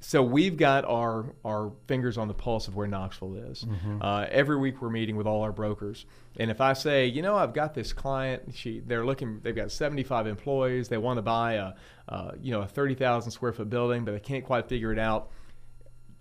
[0.00, 3.66] So we've got our our fingers on the pulse of where Knoxville is.
[4.00, 6.06] Uh, every week we're meeting with all our brokers,
[6.36, 9.72] and if I say, you know, I've got this client, she they're looking, they've got
[9.72, 11.72] 75 employees, they want to buy a,
[12.08, 15.30] uh, you know, a 30,000 square foot building, but they can't quite figure it out.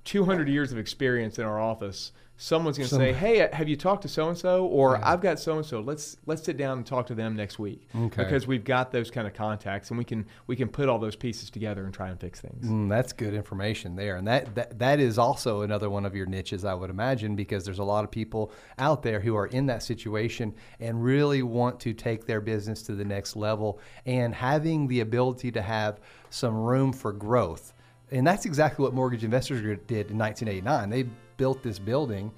[0.08, 3.76] 200 years of experience in our office someone's going to Some- say hey have you
[3.76, 6.78] talked to so and so or i've got so and so let's let's sit down
[6.78, 7.88] and talk to them next week.
[7.96, 8.24] Okay.
[8.24, 11.16] because we've got those kind of contacts and we can we can put all those
[11.16, 12.68] pieces together and try and fix things.
[12.68, 16.28] Mm, that's good information there, and that, that that is also another one of your
[16.28, 19.66] niches, I would imagine, because there's a lot of people out there who are in
[19.66, 24.88] that situation and really want to take their business to the next level, and having
[24.88, 27.74] the ability to have some room for growth,
[28.12, 30.90] and that's exactly what Mortgage Investors did in 1989.
[30.90, 31.04] They
[31.38, 32.32] built this building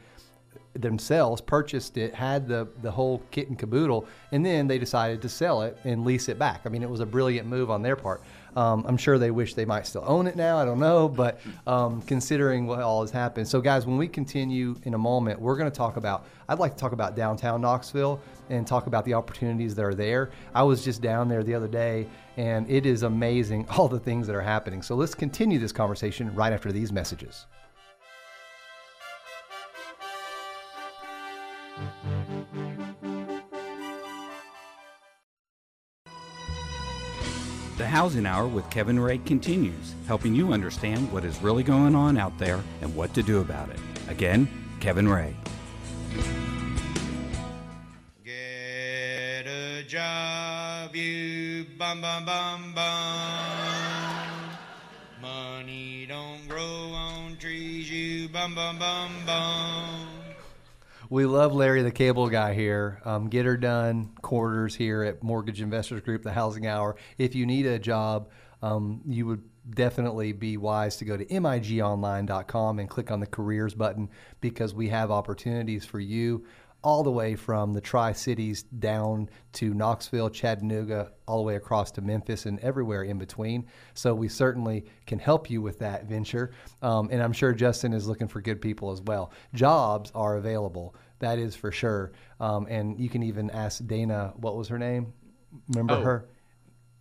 [0.74, 5.30] themselves, purchased it, had the the whole kit and caboodle, and then they decided to
[5.30, 6.62] sell it and lease it back.
[6.66, 8.22] I mean, it was a brilliant move on their part.
[8.56, 10.58] Um, I'm sure they wish they might still own it now.
[10.58, 14.76] I don't know, but um, considering what all has happened, so guys, when we continue
[14.84, 16.26] in a moment, we're going to talk about.
[16.48, 20.32] I'd like to talk about downtown Knoxville and talk about the opportunities that are there.
[20.54, 22.08] I was just down there the other day,
[22.38, 24.82] and it is amazing all the things that are happening.
[24.82, 27.46] So let's continue this conversation right after these messages.
[37.80, 42.18] The Housing Hour with Kevin Ray continues, helping you understand what is really going on
[42.18, 43.80] out there and what to do about it.
[44.10, 44.50] Again,
[44.82, 45.34] Kevin Ray.
[48.26, 54.50] Get a job, you bum bum bum bum.
[55.22, 57.90] Money don't grow on trees.
[57.90, 60.09] You bum bum bum bum.
[61.12, 63.02] We love Larry the Cable Guy here.
[63.04, 66.98] Um, get her done quarters here at Mortgage Investors Group, the Housing Hour.
[67.18, 68.30] If you need a job,
[68.62, 69.42] um, you would
[69.72, 74.08] definitely be wise to go to migonline.com and click on the careers button
[74.40, 76.46] because we have opportunities for you
[76.82, 81.92] all the way from the Tri Cities down to Knoxville, Chattanooga, all the way across
[81.92, 83.66] to Memphis and everywhere in between.
[83.94, 86.52] So we certainly can help you with that venture.
[86.82, 89.32] Um, and I'm sure Justin is looking for good people as well.
[89.54, 92.14] Jobs are available, that is for sure.
[92.40, 95.12] Um, and you can even ask Dana, what was her name?
[95.70, 96.02] Remember Oh.
[96.02, 96.30] her?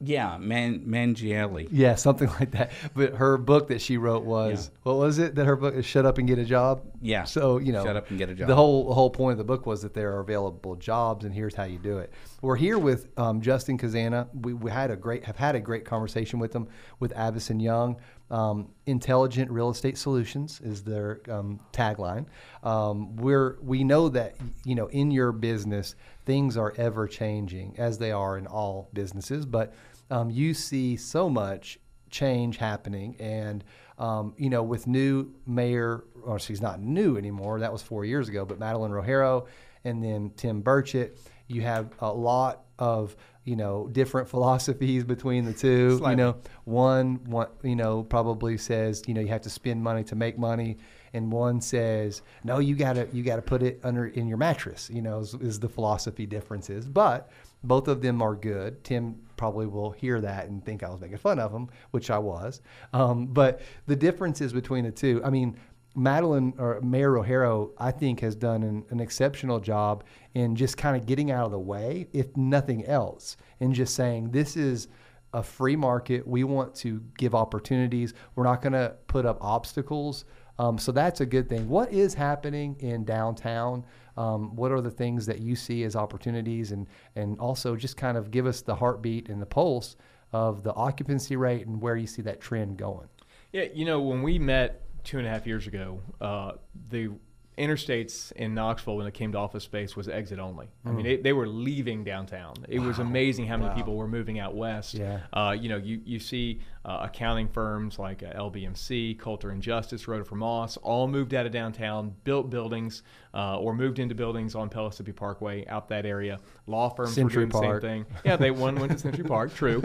[0.00, 1.68] Yeah, Man Mangielli.
[1.72, 2.70] Yeah, something like that.
[2.94, 5.34] But her book that she wrote was what was it?
[5.34, 7.24] That her book is "Shut Up and Get a Job." Yeah.
[7.24, 8.48] So you know, Shut Up and Get a Job.
[8.48, 11.34] The whole the whole point of the book was that there are available jobs, and
[11.34, 12.12] here's how you do it.
[12.42, 14.28] We're here with um, Justin Kazana.
[14.32, 16.68] We, we had a great have had a great conversation with them
[17.00, 17.96] with Avison Young.
[18.30, 22.26] Um, Intelligent real estate solutions is their um, tagline.
[22.62, 27.98] Um, we're we know that you know in your business things are ever changing as
[27.98, 29.74] they are in all businesses, but
[30.10, 31.78] um, you see so much
[32.10, 33.64] change happening and
[33.98, 38.28] um, you know with new mayor or she's not new anymore that was four years
[38.28, 39.46] ago but Madeline Rogero
[39.84, 43.16] and then tim burchett you have a lot of
[43.48, 46.36] you know different philosophies between the two you know.
[46.64, 50.38] One one you know probably says you know you have to spend money to make
[50.38, 50.76] money
[51.14, 55.00] and one says no you gotta you gotta put it under in your mattress you
[55.00, 56.86] know is, is the philosophy differences.
[56.86, 57.30] But
[57.64, 58.84] both of them are good.
[58.84, 62.18] Tim probably will hear that and think i was making fun of him which i
[62.18, 62.60] was.
[62.92, 65.56] Um, but the differences between the two i mean
[65.98, 70.96] Madeline or Mayor Rogero, I think, has done an, an exceptional job in just kind
[70.96, 74.88] of getting out of the way, if nothing else, and just saying this is
[75.34, 76.26] a free market.
[76.26, 78.14] We want to give opportunities.
[78.34, 80.24] We're not going to put up obstacles.
[80.58, 81.68] Um, so that's a good thing.
[81.68, 83.84] What is happening in downtown?
[84.16, 88.16] Um, what are the things that you see as opportunities, and and also just kind
[88.16, 89.94] of give us the heartbeat and the pulse
[90.32, 93.08] of the occupancy rate and where you see that trend going.
[93.52, 96.52] Yeah, you know, when we met two and a half years ago, uh,
[96.90, 97.10] the
[97.58, 100.68] interstates in Knoxville, when it came to office space, was exit only.
[100.84, 102.54] I mean, it, they were leaving downtown.
[102.68, 104.94] It was amazing how many people were moving out west.
[104.94, 105.20] Yeah.
[105.32, 110.04] Uh, you know, you, you see uh, accounting firms like uh, LBMC, Coulter and Justice,
[110.04, 113.02] Rodefer Moss, all moved out of downtown, built buildings,
[113.34, 116.40] uh, or moved into buildings on Pellissippi Parkway out that area.
[116.66, 117.82] Law firms Century were doing Park.
[117.82, 118.16] the same thing.
[118.24, 119.82] Yeah, they one went to Century Park, true.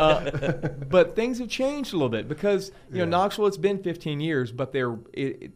[0.00, 0.30] Uh,
[0.88, 3.46] but things have changed a little bit because you know Knoxville.
[3.46, 5.52] It's been 15 years, but they're it, it,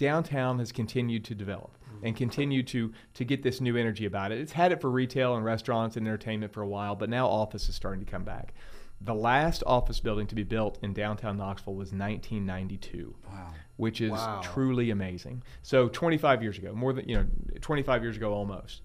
[0.00, 2.06] downtown has continued to develop mm-hmm.
[2.06, 4.38] and continue to to get this new energy about it.
[4.38, 7.68] It's had it for retail and restaurants and entertainment for a while, but now office
[7.68, 8.54] is starting to come back.
[9.02, 13.14] The last office building to be built in downtown Knoxville was 1992.
[13.30, 13.52] Wow.
[13.76, 14.40] Which is Wow.
[14.42, 15.42] truly amazing.
[15.62, 17.26] So 25 years ago, more than you know,
[17.60, 18.82] 25 years ago almost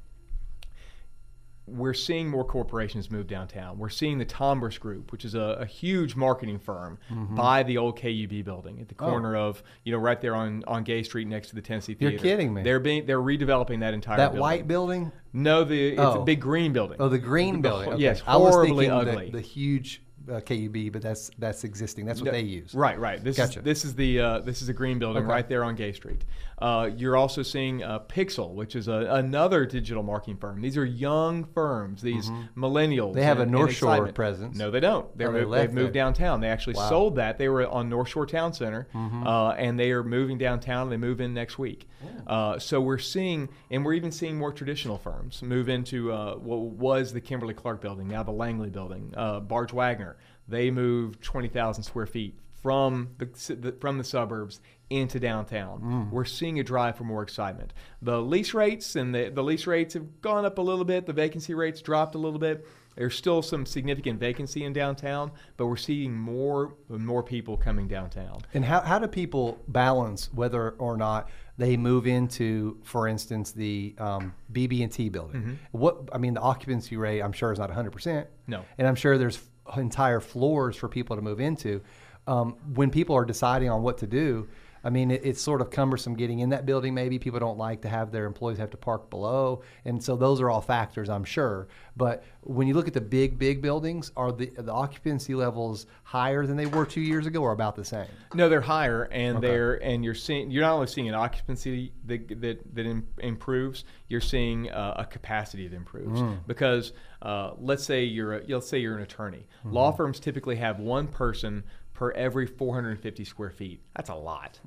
[1.68, 3.78] we're seeing more corporations move downtown.
[3.80, 7.00] We're seeing the Tombras Group, which is a, a huge marketing firm,
[7.32, 9.06] buy the old KUB building at the Mm-hmm.
[9.06, 9.10] Oh.
[9.10, 12.12] corner of, you know, right there on, on Gay Street next to the Tennessee You're
[12.12, 12.24] Theater.
[12.24, 12.62] kidding me.
[12.64, 14.42] They're being they're redeveloping that entire That building.
[14.42, 15.12] white building?
[15.34, 16.22] No, the it's Oh.
[16.22, 16.98] a big green building.
[17.00, 17.90] Oh, the green building.
[17.94, 18.02] Okay.
[18.02, 19.26] Yes, I was horribly thinking ugly.
[19.32, 22.06] The, the huge uh, KUB, but that's that's existing.
[22.06, 22.74] That's what No, they use.
[22.74, 23.24] Right, right.
[23.24, 23.60] This Gotcha.
[23.60, 25.32] is this is the uh, this is a green building Okay.
[25.32, 26.26] right there on Gay Street.
[26.60, 30.62] Uh, you're also seeing uh, Pyxl, which is a, another digital marketing firm.
[30.62, 32.02] These are young firms.
[32.02, 33.08] These millennials.
[33.10, 33.14] Mm-hmm.
[33.20, 34.16] They have a North Shore excitement.
[34.16, 34.58] presence.
[34.58, 35.16] No, they don't.
[35.18, 36.40] They're Oh, they moved, left they've moved downtown.
[36.40, 36.82] They actually Wow.
[36.84, 36.90] Mm-hmm.
[36.90, 37.38] sold that.
[37.38, 40.90] They were on North Shore Town Center, uh, and they are moving downtown.
[40.90, 41.90] They move in next week.
[42.28, 46.58] Uh, so we're seeing, and we're even seeing more traditional firms move into uh, what
[46.60, 49.12] was the Kimberly Clark building, now the Langley building.
[49.18, 50.15] Uh, Barge Waggoner,
[50.48, 55.82] they moved 20,000 square feet from the, the from the suburbs into downtown.
[55.82, 56.12] Mm.
[56.12, 57.74] We're seeing a drive for more excitement.
[58.02, 61.06] The lease rates and the, the lease rates have gone up a little bit.
[61.06, 62.66] The vacancy rates dropped a little bit.
[62.96, 67.88] There's still some significant vacancy in downtown, but we're seeing more and more people coming
[67.88, 68.42] downtown.
[68.54, 73.96] And how, how do people balance whether or not they move into, for instance, the
[73.98, 75.42] um, BB&T building?
[75.42, 75.54] Mm-hmm.
[75.72, 78.28] What I mean, the occupancy rate, I'm sure, is not 100 percent.
[78.48, 78.64] No.
[78.78, 79.40] and I'm sure there's
[79.78, 81.82] entire floors for people to move into.
[82.28, 84.48] Um, when people are deciding on what to do,
[84.86, 86.94] I mean, it, it's sort of cumbersome getting in that building.
[86.94, 90.40] Maybe people don't like to have their employees have to park below, and so those
[90.40, 91.68] are all factors, I'm sure.
[91.98, 96.46] But when you look at the big, big buildings, are the the occupancy levels higher
[96.46, 98.06] than they were two years ago, or about the same?
[98.36, 102.28] No, they're higher, and they're and you're seeing you're not only seeing an occupancy that
[102.42, 106.94] that, that im- improves, you're seeing uh, a capacity that improves because
[107.24, 109.48] uh, let's say you're a, let's say you're an attorney.
[109.64, 111.64] Law firms typically have one person
[111.96, 113.82] per every 450 square feet.
[113.96, 114.60] That's a lot.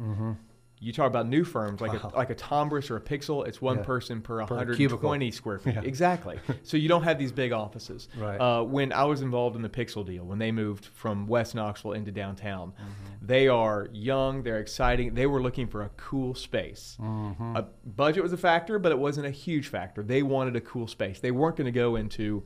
[0.81, 3.45] You talk about new firms like a, like a Tombras or a Pyxl.
[3.49, 3.83] It's one Yeah.
[3.83, 5.33] person per, Per 120 cubicle.
[5.33, 5.77] square feet.
[5.83, 6.39] Exactly.
[6.63, 8.07] so you don't have these big offices.
[8.17, 8.37] Right.
[8.37, 11.95] Uh, when I was involved in the Pyxl deal, when they moved from West Knoxville
[11.95, 13.27] into downtown, Mm-hmm.
[13.27, 14.45] they are young.
[14.45, 15.15] They're exciting.
[15.15, 16.97] They were looking for a cool space.
[17.01, 17.57] Mm-hmm.
[17.57, 20.05] A budget was a factor, but it wasn't a huge factor.
[20.05, 21.19] They wanted a cool space.
[21.19, 22.45] They weren't going to go into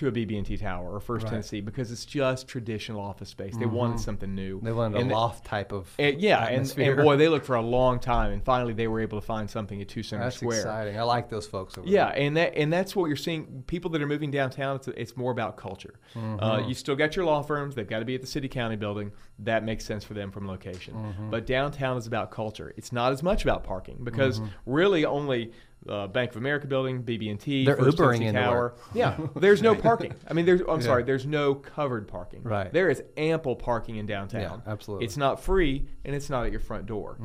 [0.00, 1.28] to a BB&T tower or First Right.
[1.28, 1.34] Mm-hmm.
[1.36, 3.56] Tennessee because it's just traditional office space.
[3.56, 4.60] They wanted something new.
[4.62, 6.94] They wanted And a the- loft type of and, yeah, and, atmosphere.
[6.94, 9.48] and boy, they looked for a long time, and finally they were able to find
[9.48, 10.58] something at Two Center That's Square.
[10.60, 10.98] exciting.
[10.98, 12.18] I like those folks over Yeah, there.
[12.22, 13.62] and that and that's what you're seeing.
[13.66, 15.94] People that are moving downtown, it's, it's more about culture.
[16.14, 16.42] Mm-hmm.
[16.42, 18.76] Uh, you still got your law firms; they've got to be at the city county
[18.76, 19.12] building.
[19.40, 20.94] That makes sense for them from location.
[20.94, 21.30] Mm-hmm.
[21.30, 22.72] But downtown is about culture.
[22.76, 24.48] It's not as much about parking because Mm-hmm.
[24.66, 25.52] really only.
[25.88, 28.74] Uh, Bank of America building, BB&T, They're First Ubering Tennessee Tower.
[28.92, 30.14] Yeah, there's no parking.
[30.28, 30.60] I mean, there's.
[30.68, 32.42] I'm sorry, there's no covered parking.
[32.42, 32.70] Right.
[32.70, 34.62] There is ample parking in downtown.
[34.66, 35.06] Yeah, absolutely.
[35.06, 37.18] It's not free and it's not at your front door.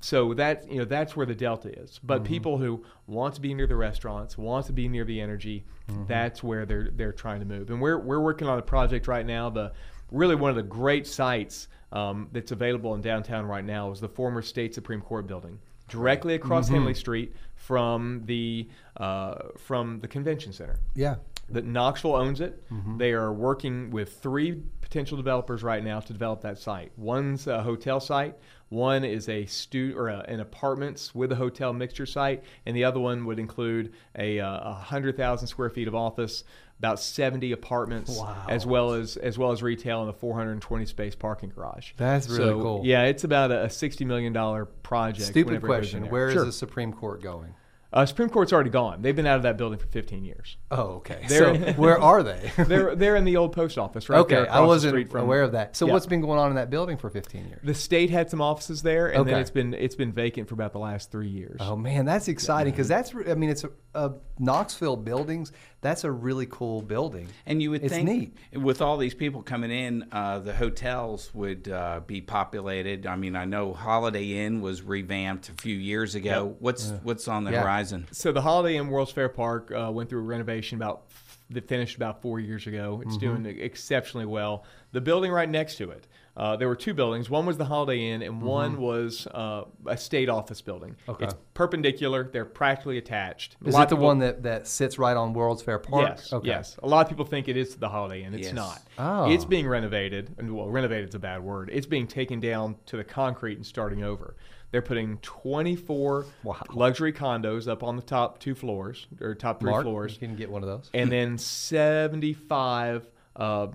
[0.00, 1.98] So that you know that's where the delta is.
[2.02, 5.64] But people who want to be near the restaurants, want to be near the energy,
[6.06, 7.70] that's where they're they're trying to move.
[7.70, 9.50] And we're we're working on a project right now.
[9.50, 9.72] The
[10.12, 14.08] really one of the great sites um, that's available in downtown right now is the
[14.08, 20.52] former state supreme court building, directly across Henley Street from the uh, from the convention
[20.52, 21.16] center Yeah.
[21.50, 22.62] that Knoxville owns it.
[22.98, 26.92] They are working with three potential developers right now to develop that site.
[26.96, 28.36] One's a hotel site,
[28.68, 32.84] one is a stu or a, an apartments with a hotel mixture site, and the
[32.84, 36.44] other one would include a, uh, a hundred thousand square feet of office,
[36.78, 38.44] about seventy apartments, Wow.
[38.48, 41.92] as well as as well as retail and a 420 space parking garage.
[41.96, 42.82] That's really So, cool.
[42.84, 45.26] Yeah, it's about a, a sixty million dollar project.
[45.28, 46.12] Stupid whenever it goes in question.
[46.12, 46.44] Where is Sure.
[46.44, 47.54] the Supreme Court going?
[47.92, 49.00] Uh, Supreme Court's already gone.
[49.00, 50.58] They've been out of that building for 15 years.
[50.70, 51.24] Oh, okay.
[51.28, 52.50] They're- so where are they?
[52.58, 54.26] they're they're in the old post office, right?
[54.28, 55.76] there okay, I wasn't from- aware of that.
[55.76, 55.92] So Yeah.
[55.94, 57.60] what's been going on in that building for 15 years?
[57.64, 60.72] The state had some offices there, and then it's been it's been vacant for about
[60.72, 61.58] the last three years.
[61.60, 65.52] Oh man, that's exciting because that's I mean it's a, a Knoxville buildings.
[65.82, 67.28] That's a really cool building.
[67.44, 68.58] And you would It's think neat.
[68.60, 73.06] with all these people coming in, uh, the hotels would uh, be populated.
[73.06, 76.56] I mean, I know Holiday Inn was revamped a few years ago.
[76.58, 77.62] What's what's on the Yeah.
[77.62, 78.06] horizon?
[78.10, 81.02] So the Holiday Inn World's Fair Park uh, went through a renovation about
[81.50, 83.00] that finished about four years ago.
[83.04, 83.42] It's Mm-hmm.
[83.44, 84.64] doing exceptionally well.
[84.92, 86.06] The building right next to it,
[86.36, 87.30] uh, there were two buildings.
[87.30, 90.90] One was the Holiday Inn, and one was uh, a state office building.
[90.92, 91.10] Mm-hmm.
[91.12, 91.24] Okay.
[91.26, 92.28] It's perpendicular.
[92.32, 93.56] They're practically attached.
[93.64, 96.08] Is lot it the people- one that, that sits right on World's Fair Park?
[96.16, 96.48] Yes, Okay.
[96.48, 96.76] yes.
[96.82, 98.34] A lot of people think it is the Holiday Inn.
[98.34, 98.54] It's Yes.
[98.54, 98.82] not.
[98.98, 99.30] Oh.
[99.30, 101.70] It's being renovated, and well, renovated is a bad word.
[101.72, 104.34] It's being taken down to the concrete and starting over.
[104.72, 106.56] They're putting 24 Wow.
[106.74, 110.36] luxury condos up on the top two floors or top three Mark, floors, you can
[110.36, 110.90] get one of those.
[110.92, 113.68] and then 75 uh,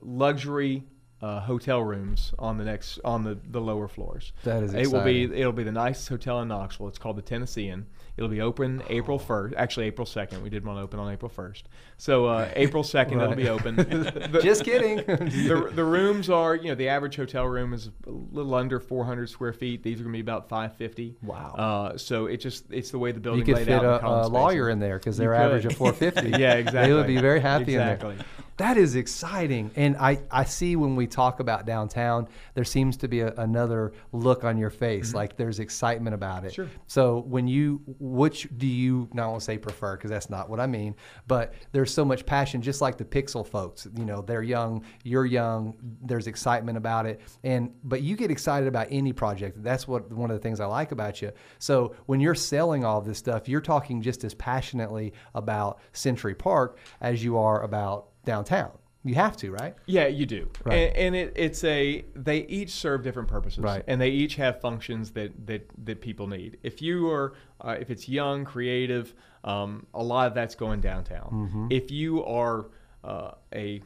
[0.00, 0.84] luxury
[1.20, 4.32] uh, hotel rooms on the next on the, the lower floors.
[4.44, 6.88] That is It will be it'll be the nicest hotel in Knoxville.
[6.88, 7.86] It's called the Tennessean.
[8.18, 9.54] It'll be open April first.
[9.56, 10.42] Actually, April second.
[10.42, 11.68] We did one open on April first.
[11.96, 13.76] So uh, April second, it'll be open.
[13.78, 14.96] The- Just kidding.
[15.06, 19.30] the, the rooms are you know the average hotel room is a little under 400
[19.30, 19.82] square feet.
[19.84, 21.14] These are going to be about 550.
[21.22, 21.54] Wow.
[21.56, 24.00] Uh, so it just it's the way the building you could laid fit out.
[24.00, 26.38] in the a, a lawyer in there because they're average of 450.
[26.42, 26.88] Yeah, exactly.
[26.88, 28.12] They would be very happy Exactly.
[28.12, 28.26] in there.
[28.58, 29.70] That is exciting.
[29.76, 33.92] And I, I see when we talk about downtown, there seems to be a, another
[34.12, 35.14] look on your face.
[35.14, 36.48] Like there's excitement about it.
[36.48, 36.62] Mm-hmm.
[36.62, 36.68] Sure.
[36.88, 40.58] So when you, which do you, not want to say prefer, because that's not what
[40.58, 40.96] I mean,
[41.28, 43.86] but there's so much passion, just like the Pyxl folks.
[43.96, 47.20] You know, they're young, you're young, there's excitement about it.
[47.44, 49.62] And, but you get excited about any project.
[49.62, 51.30] That's what one of the things I like about you.
[51.60, 56.78] So when you're selling all this stuff, you're talking just as passionately about Century Park
[57.00, 58.70] as you are about downtown.
[59.04, 59.74] You have to, right?
[59.86, 60.50] Yeah, you do.
[60.64, 60.74] Right.
[60.74, 63.82] And, and it, it's a they each serve different purposes, Right.
[63.86, 66.58] And they each have functions that that that people need.
[66.62, 69.14] If you are uh, if it's young, creative,
[69.44, 71.30] um, a lot of that's going downtown.
[71.32, 71.66] Mm-hmm.
[71.70, 72.66] If you are
[73.02, 73.82] uh, a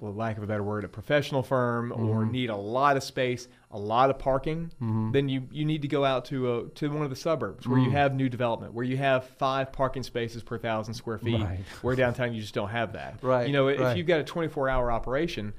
[0.00, 2.30] well, lack of a better word, a professional firm or Mm-hmm.
[2.32, 4.70] need a lot of space, a lot of parking,
[5.12, 7.78] then you, you need to go out to a, to one of the suburbs where
[7.80, 7.84] Mm.
[7.86, 11.40] you have new development, where you have five parking spaces per thousand square feet.
[11.40, 11.60] Right.
[11.82, 13.18] Where downtown you just don't have that.
[13.22, 13.96] Right, You know, if right.
[13.96, 15.52] you've got a 24 hour operation,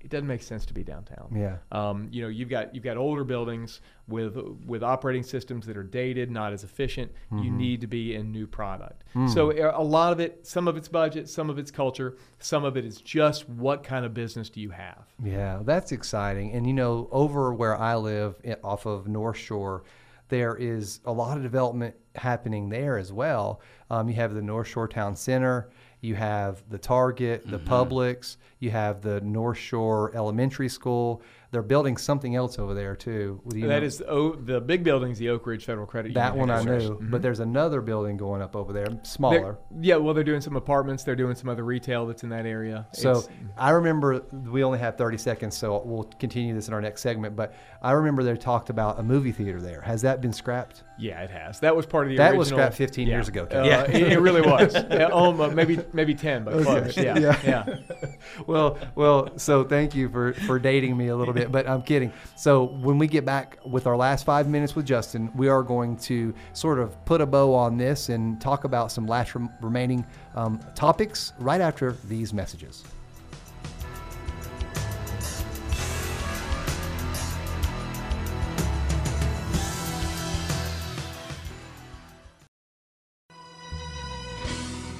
[0.00, 1.28] it doesn't make sense to be downtown.
[1.34, 1.56] Yeah.
[1.72, 5.82] Um, you know, you've got you've got older buildings with with operating systems that are
[5.82, 7.12] dated, not as efficient.
[7.32, 7.44] Mm-hmm.
[7.44, 9.04] You need to be in new product.
[9.14, 9.32] Mm.
[9.32, 12.64] So a a lot of it, some of it's budget, some of it's culture, some
[12.64, 15.04] of it is just what kind of business do you have.
[15.22, 16.52] Yeah, that's exciting.
[16.52, 19.82] And you know, over where I live off of North Shore,
[20.28, 23.60] there is a lot of development happening there as well.
[23.90, 25.70] Um, you have the North Shore Town Center,
[26.00, 27.72] you have the Target, the mm-hmm.
[27.72, 31.22] Publix, you have the North Shore Elementary School.
[31.50, 33.40] They're building something else over there too.
[33.46, 36.22] That know- is the, o, the big building's the Oak Ridge Federal Credit Union.
[36.22, 37.18] that one I knew, but mm-hmm.
[37.18, 39.58] there's another building going up over there, They're- smaller.
[39.80, 41.04] yeah, well, they're doing some apartments.
[41.04, 42.86] They're doing some other retail that's in that area.
[42.92, 46.80] So It's- I remember we only have 30 seconds, so we'll continue this in our
[46.80, 47.34] next segment.
[47.34, 49.80] But I remember they talked about a movie theater there.
[49.80, 50.84] Has that been scrapped?
[50.98, 51.60] Yeah, it has.
[51.60, 52.38] That was part of the That original.
[52.38, 53.14] was scrapped 15 yeah.
[53.14, 53.82] years ago, Uh, Yeah.
[53.84, 54.74] it, it really was.
[54.74, 56.96] Yeah, um, maybe maybe ten, but close.
[56.96, 57.40] Yeah, Yeah.
[57.44, 57.76] yeah.
[58.46, 59.30] well, well.
[59.38, 62.12] So thank you for for dating me a little bit, but I'm kidding.
[62.36, 65.96] So when we get back with our last five minutes with Justin, we are going
[65.98, 70.04] to sort of put a bow on this and talk about some last rem- remaining
[70.34, 72.84] um, topics right after these messages.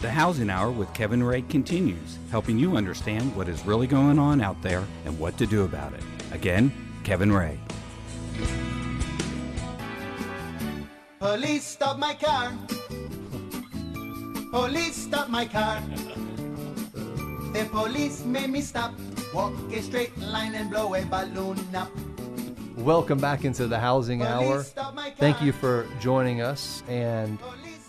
[0.00, 4.40] The Housing Hour with Kevin Ray continues, helping you understand what is really going on
[4.40, 6.04] out there and what to do about it.
[6.30, 6.72] Again,
[7.02, 7.58] Kevin Ray.
[11.18, 12.52] Police stop my car.
[14.52, 15.82] Police stop my car.
[17.52, 18.94] The police made me stop.
[19.34, 21.90] Walk a straight line and blow a balloon up.
[22.76, 24.62] Welcome back into the Housing Hour.
[24.62, 25.16] Stop my car.
[25.18, 27.36] Thank you for joining us, and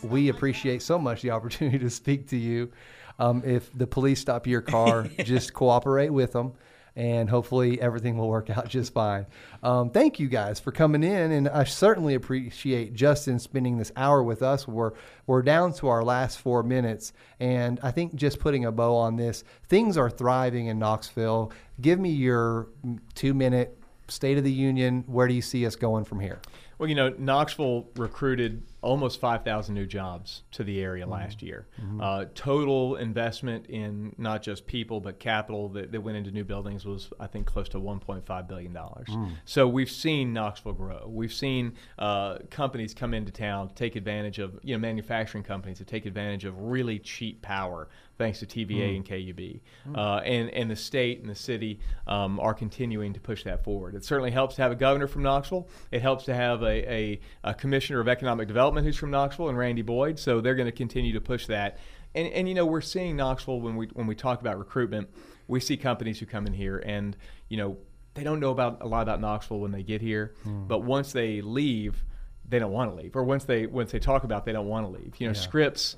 [0.04, 2.72] we appreciate so much the opportunity to speak to you.
[3.18, 6.54] Um, if the police stop your car, just cooperate with them,
[6.96, 9.26] and hopefully everything will work out just fine.
[9.62, 14.24] Um, thank you guys for coming in, and I certainly appreciate Justin spending this hour
[14.24, 14.68] with us.
[14.68, 14.94] We're
[15.28, 19.18] we're down to our last four minutes, and I think just putting a bow on
[19.18, 21.52] this, things are thriving in Knoxville.
[21.82, 22.70] Give me your
[23.16, 23.78] two minute
[24.08, 25.04] state of the union.
[25.08, 26.40] Where do you see us going from here?
[26.78, 31.12] Well, you know, Knoxville recruited almost 5,000 new jobs to the area Mm-hmm.
[31.12, 31.68] last year.
[32.00, 36.86] Uh, total investment in not just people but capital that, that went into new buildings
[36.86, 39.08] was, I think, close to 1.5 billion dollars.
[39.10, 39.32] Mm.
[39.46, 41.08] So we've seen Knoxville grow.
[41.08, 45.86] We've seen uh, companies come into town take advantage of, you know, manufacturing companies to
[45.86, 49.62] take advantage of really cheap power thanks to TVA and KUB.
[49.96, 53.96] Uh, and, and the state and the city um, are continuing to push that forward.
[53.96, 55.70] It certainly helps to have a governor from Knoxville.
[55.92, 59.58] It helps to have a, a, a commissioner of economic development who's from Knoxville and
[59.58, 60.20] Randy Boyd.
[60.20, 61.78] So they're going to continue to push that.
[62.16, 65.10] And, and you know we're seeing Knoxville when we when we talk about recruitment,
[65.48, 67.16] we see companies who come in here and
[67.50, 67.78] you know
[68.16, 70.66] they don't know about a lot about Knoxville when they get here, hmm.
[70.66, 72.04] but once they leave,
[72.48, 73.16] they don't want to leave.
[73.16, 75.16] Or once they once they talk about, it, they don't want to leave.
[75.20, 75.96] You know, Scripps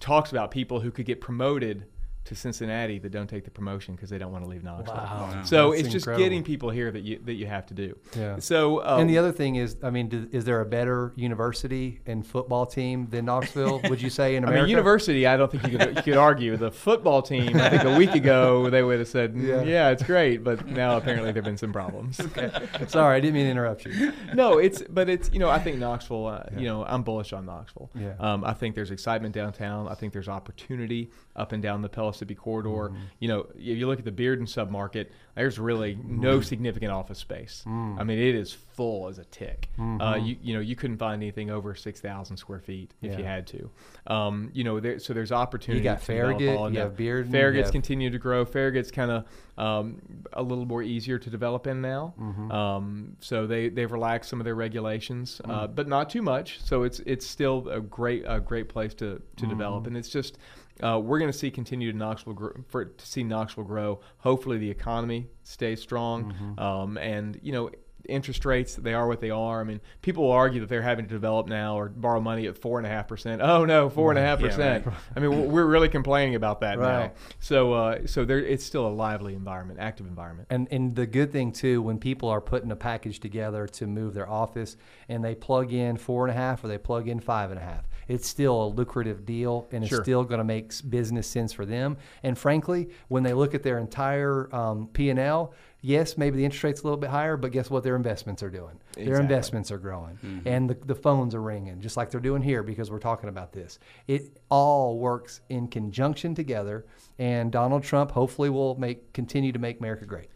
[0.00, 1.86] talks about people who could get promoted
[2.28, 4.94] to Cincinnati that don't take the promotion because they don't want to leave Knoxville.
[4.94, 5.42] Wow.
[5.44, 6.24] So That's it's just incredible.
[6.24, 7.96] getting people here that you that you have to do.
[8.16, 8.38] Yeah.
[8.38, 12.00] So uh, and the other thing is, I mean, do, is there a better university
[12.06, 13.80] and football team than Knoxville?
[13.88, 14.62] would you say in I America?
[14.64, 15.26] mean, university.
[15.26, 16.56] I don't think you could, you could argue.
[16.56, 17.56] The football team.
[17.56, 19.62] I think a week ago they would have said, "Mm, Yeah.
[19.62, 22.16] "Yeah, it's great," but now apparently there've been some problems.
[22.88, 24.12] Sorry, I didn't mean to interrupt you.
[24.34, 26.26] no, it's but it's you know I think Knoxville.
[26.26, 27.90] Uh, You know I'm bullish on Knoxville.
[27.94, 28.14] Yeah.
[28.20, 29.88] Um, I think there's excitement downtown.
[29.88, 32.90] I think there's opportunity up and down the Pellissippi corridor.
[32.90, 32.96] Mm-hmm.
[33.20, 36.20] You know, if you look at the Bearden submarket, there's really Mm-hmm.
[36.20, 37.64] no significant office space.
[37.66, 37.98] Mm.
[38.00, 39.68] I mean, it is full as a tick.
[39.76, 40.26] Uh, Mm-hmm.
[40.26, 43.44] you you know you couldn't find anything over six thousand square feet if you had
[43.48, 43.70] to.
[44.06, 45.82] Um, you know, there, so there's opportunity.
[45.82, 48.44] got Farragut, you have Bearden, you Farragut's have- continue to grow.
[48.46, 49.24] Farragut's kind of
[49.66, 50.00] um,
[50.32, 52.14] a little more easier to develop in now.
[52.20, 52.52] Mm-hmm.
[52.52, 55.74] Um, so they they've relaxed some of their regulations, uh, Mm.
[55.74, 56.60] but not too much.
[56.62, 59.88] So it's it's still a great a great place to to develop, Mm-hmm.
[59.88, 60.38] and it's just.
[60.80, 63.98] Uh, we're going to see continued Knoxville grow, for to see Knoxville grow.
[64.18, 66.58] Hopefully, the economy stays strong, Mm-hmm.
[66.60, 67.68] um, and you know,
[68.08, 69.60] interest rates they are what they are.
[69.60, 72.56] I mean, people will argue that they're having to develop now or borrow money at
[72.56, 73.42] four and a half percent.
[73.42, 74.86] Oh no, four and a half percent.
[75.16, 77.06] I mean, we're- really complaining about that Right.
[77.06, 77.12] now.
[77.40, 80.48] So, uh, so there, it's still a lively environment, active environment.
[80.50, 84.14] And and the good thing too, when people are putting a package together to move
[84.14, 84.76] their office,
[85.08, 87.62] and they plug in four and a half or they plug in five and a
[87.62, 90.02] half, it's still a lucrative deal, and it's Sure.
[90.02, 91.96] still going to make business sense for them.
[92.22, 96.44] And frankly, when they look at their entire um, P and L, yes, maybe the
[96.44, 97.82] interest rate's a little bit higher, but guess what?
[97.84, 98.78] Their investments are doing.
[98.94, 102.62] Their investments are growing, and the, the phones are ringing, just like they're doing here
[102.62, 103.78] because we're talking about this.
[104.06, 106.86] It all works in conjunction together,
[107.18, 110.28] and Donald Trump hopefully will make continue to make America great.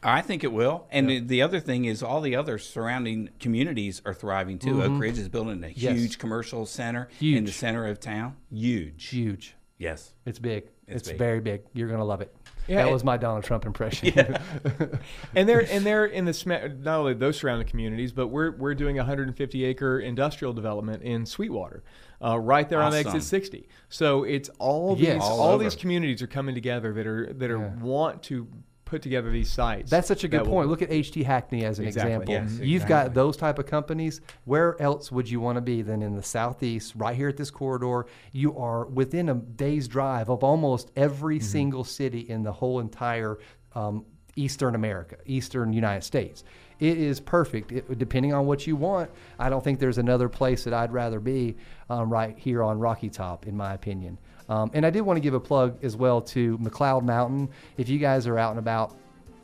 [0.00, 0.86] I think it will.
[0.92, 4.80] And the- the other thing is, all the other surrounding communities are thriving too.
[4.82, 5.72] Oak Ridge is building a Mm-hmm.
[5.80, 5.96] Yes.
[5.98, 8.36] huge commercial center in the center of town.
[8.52, 9.08] Huge.
[9.08, 9.56] Huge.
[9.76, 10.14] Yes.
[10.24, 10.64] It's big.
[10.86, 11.18] It's It's, big.
[11.18, 11.62] very big.
[11.74, 12.32] You're gonna love it.
[12.68, 14.12] Yeah, that was my Donald Trump impression.
[15.34, 18.74] and they're and they're in the sma- not only those surrounding communities, but we're we're
[18.74, 21.82] doing a 150 acre industrial development in Sweetwater,
[22.22, 23.68] uh, right there on exit 60.
[23.88, 25.22] So it's all these Yes.
[25.22, 27.82] all, All these communities are coming together that are that are Yeah.
[27.82, 28.46] want to
[28.88, 29.90] put together these sites.
[29.90, 30.68] That's such a good that will- point.
[30.70, 32.12] Look at HT Hackney as an Exactly.
[32.12, 32.34] example.
[32.34, 34.20] Yes, You've got those type of companies.
[34.44, 37.50] Where else would you want to be than in the southeast, right here at this
[37.50, 38.06] corridor?
[38.32, 41.44] You are within a day's drive of almost every Mm-hmm.
[41.46, 43.38] single city in the whole entire
[43.74, 44.04] um,
[44.36, 46.42] Eastern America, Eastern United States.
[46.80, 47.72] It is perfect.
[47.72, 51.18] It, depending on what you want, I don't think there's another place that I'd rather
[51.20, 51.56] be
[51.90, 54.16] um, right here on Rocky Top, in my opinion.
[54.48, 57.48] Um, and I did want to give a plug as well to McLeod Mountain.
[57.76, 58.96] If you guys are out and about,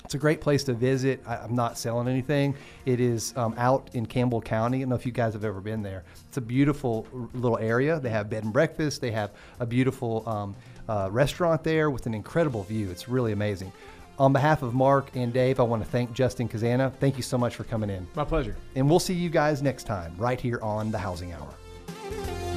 [0.05, 1.23] it's a great place to visit.
[1.27, 2.55] I, I'm not selling anything.
[2.85, 4.79] It is um, out in Campbell County.
[4.79, 6.05] I don't know if you guys have ever been there.
[6.29, 7.99] It's a beautiful little area.
[7.99, 9.01] They have bed and breakfast.
[9.01, 10.57] They have a beautiful um,
[10.89, 12.91] uh, restaurant there with an incredible view.
[12.91, 13.73] It's really amazing.
[14.19, 16.95] On behalf of Mark and Dave, I want to thank Justin Kazana.
[17.01, 18.07] Thank you so much for coming in.
[18.15, 18.57] My pleasure.
[18.77, 22.54] And we'll see you guys next time right here on The Housing Hour.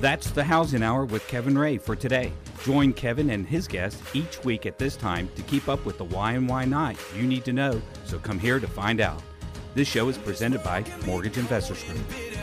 [0.00, 2.32] That's the Housing Hour with Kevin Ray for today.
[2.62, 6.04] Join Kevin and his guests each week at this time to keep up with the
[6.04, 9.20] why and why not you need to know, so come here to find out.
[9.74, 12.37] This show is presented by Mortgage Investors Group.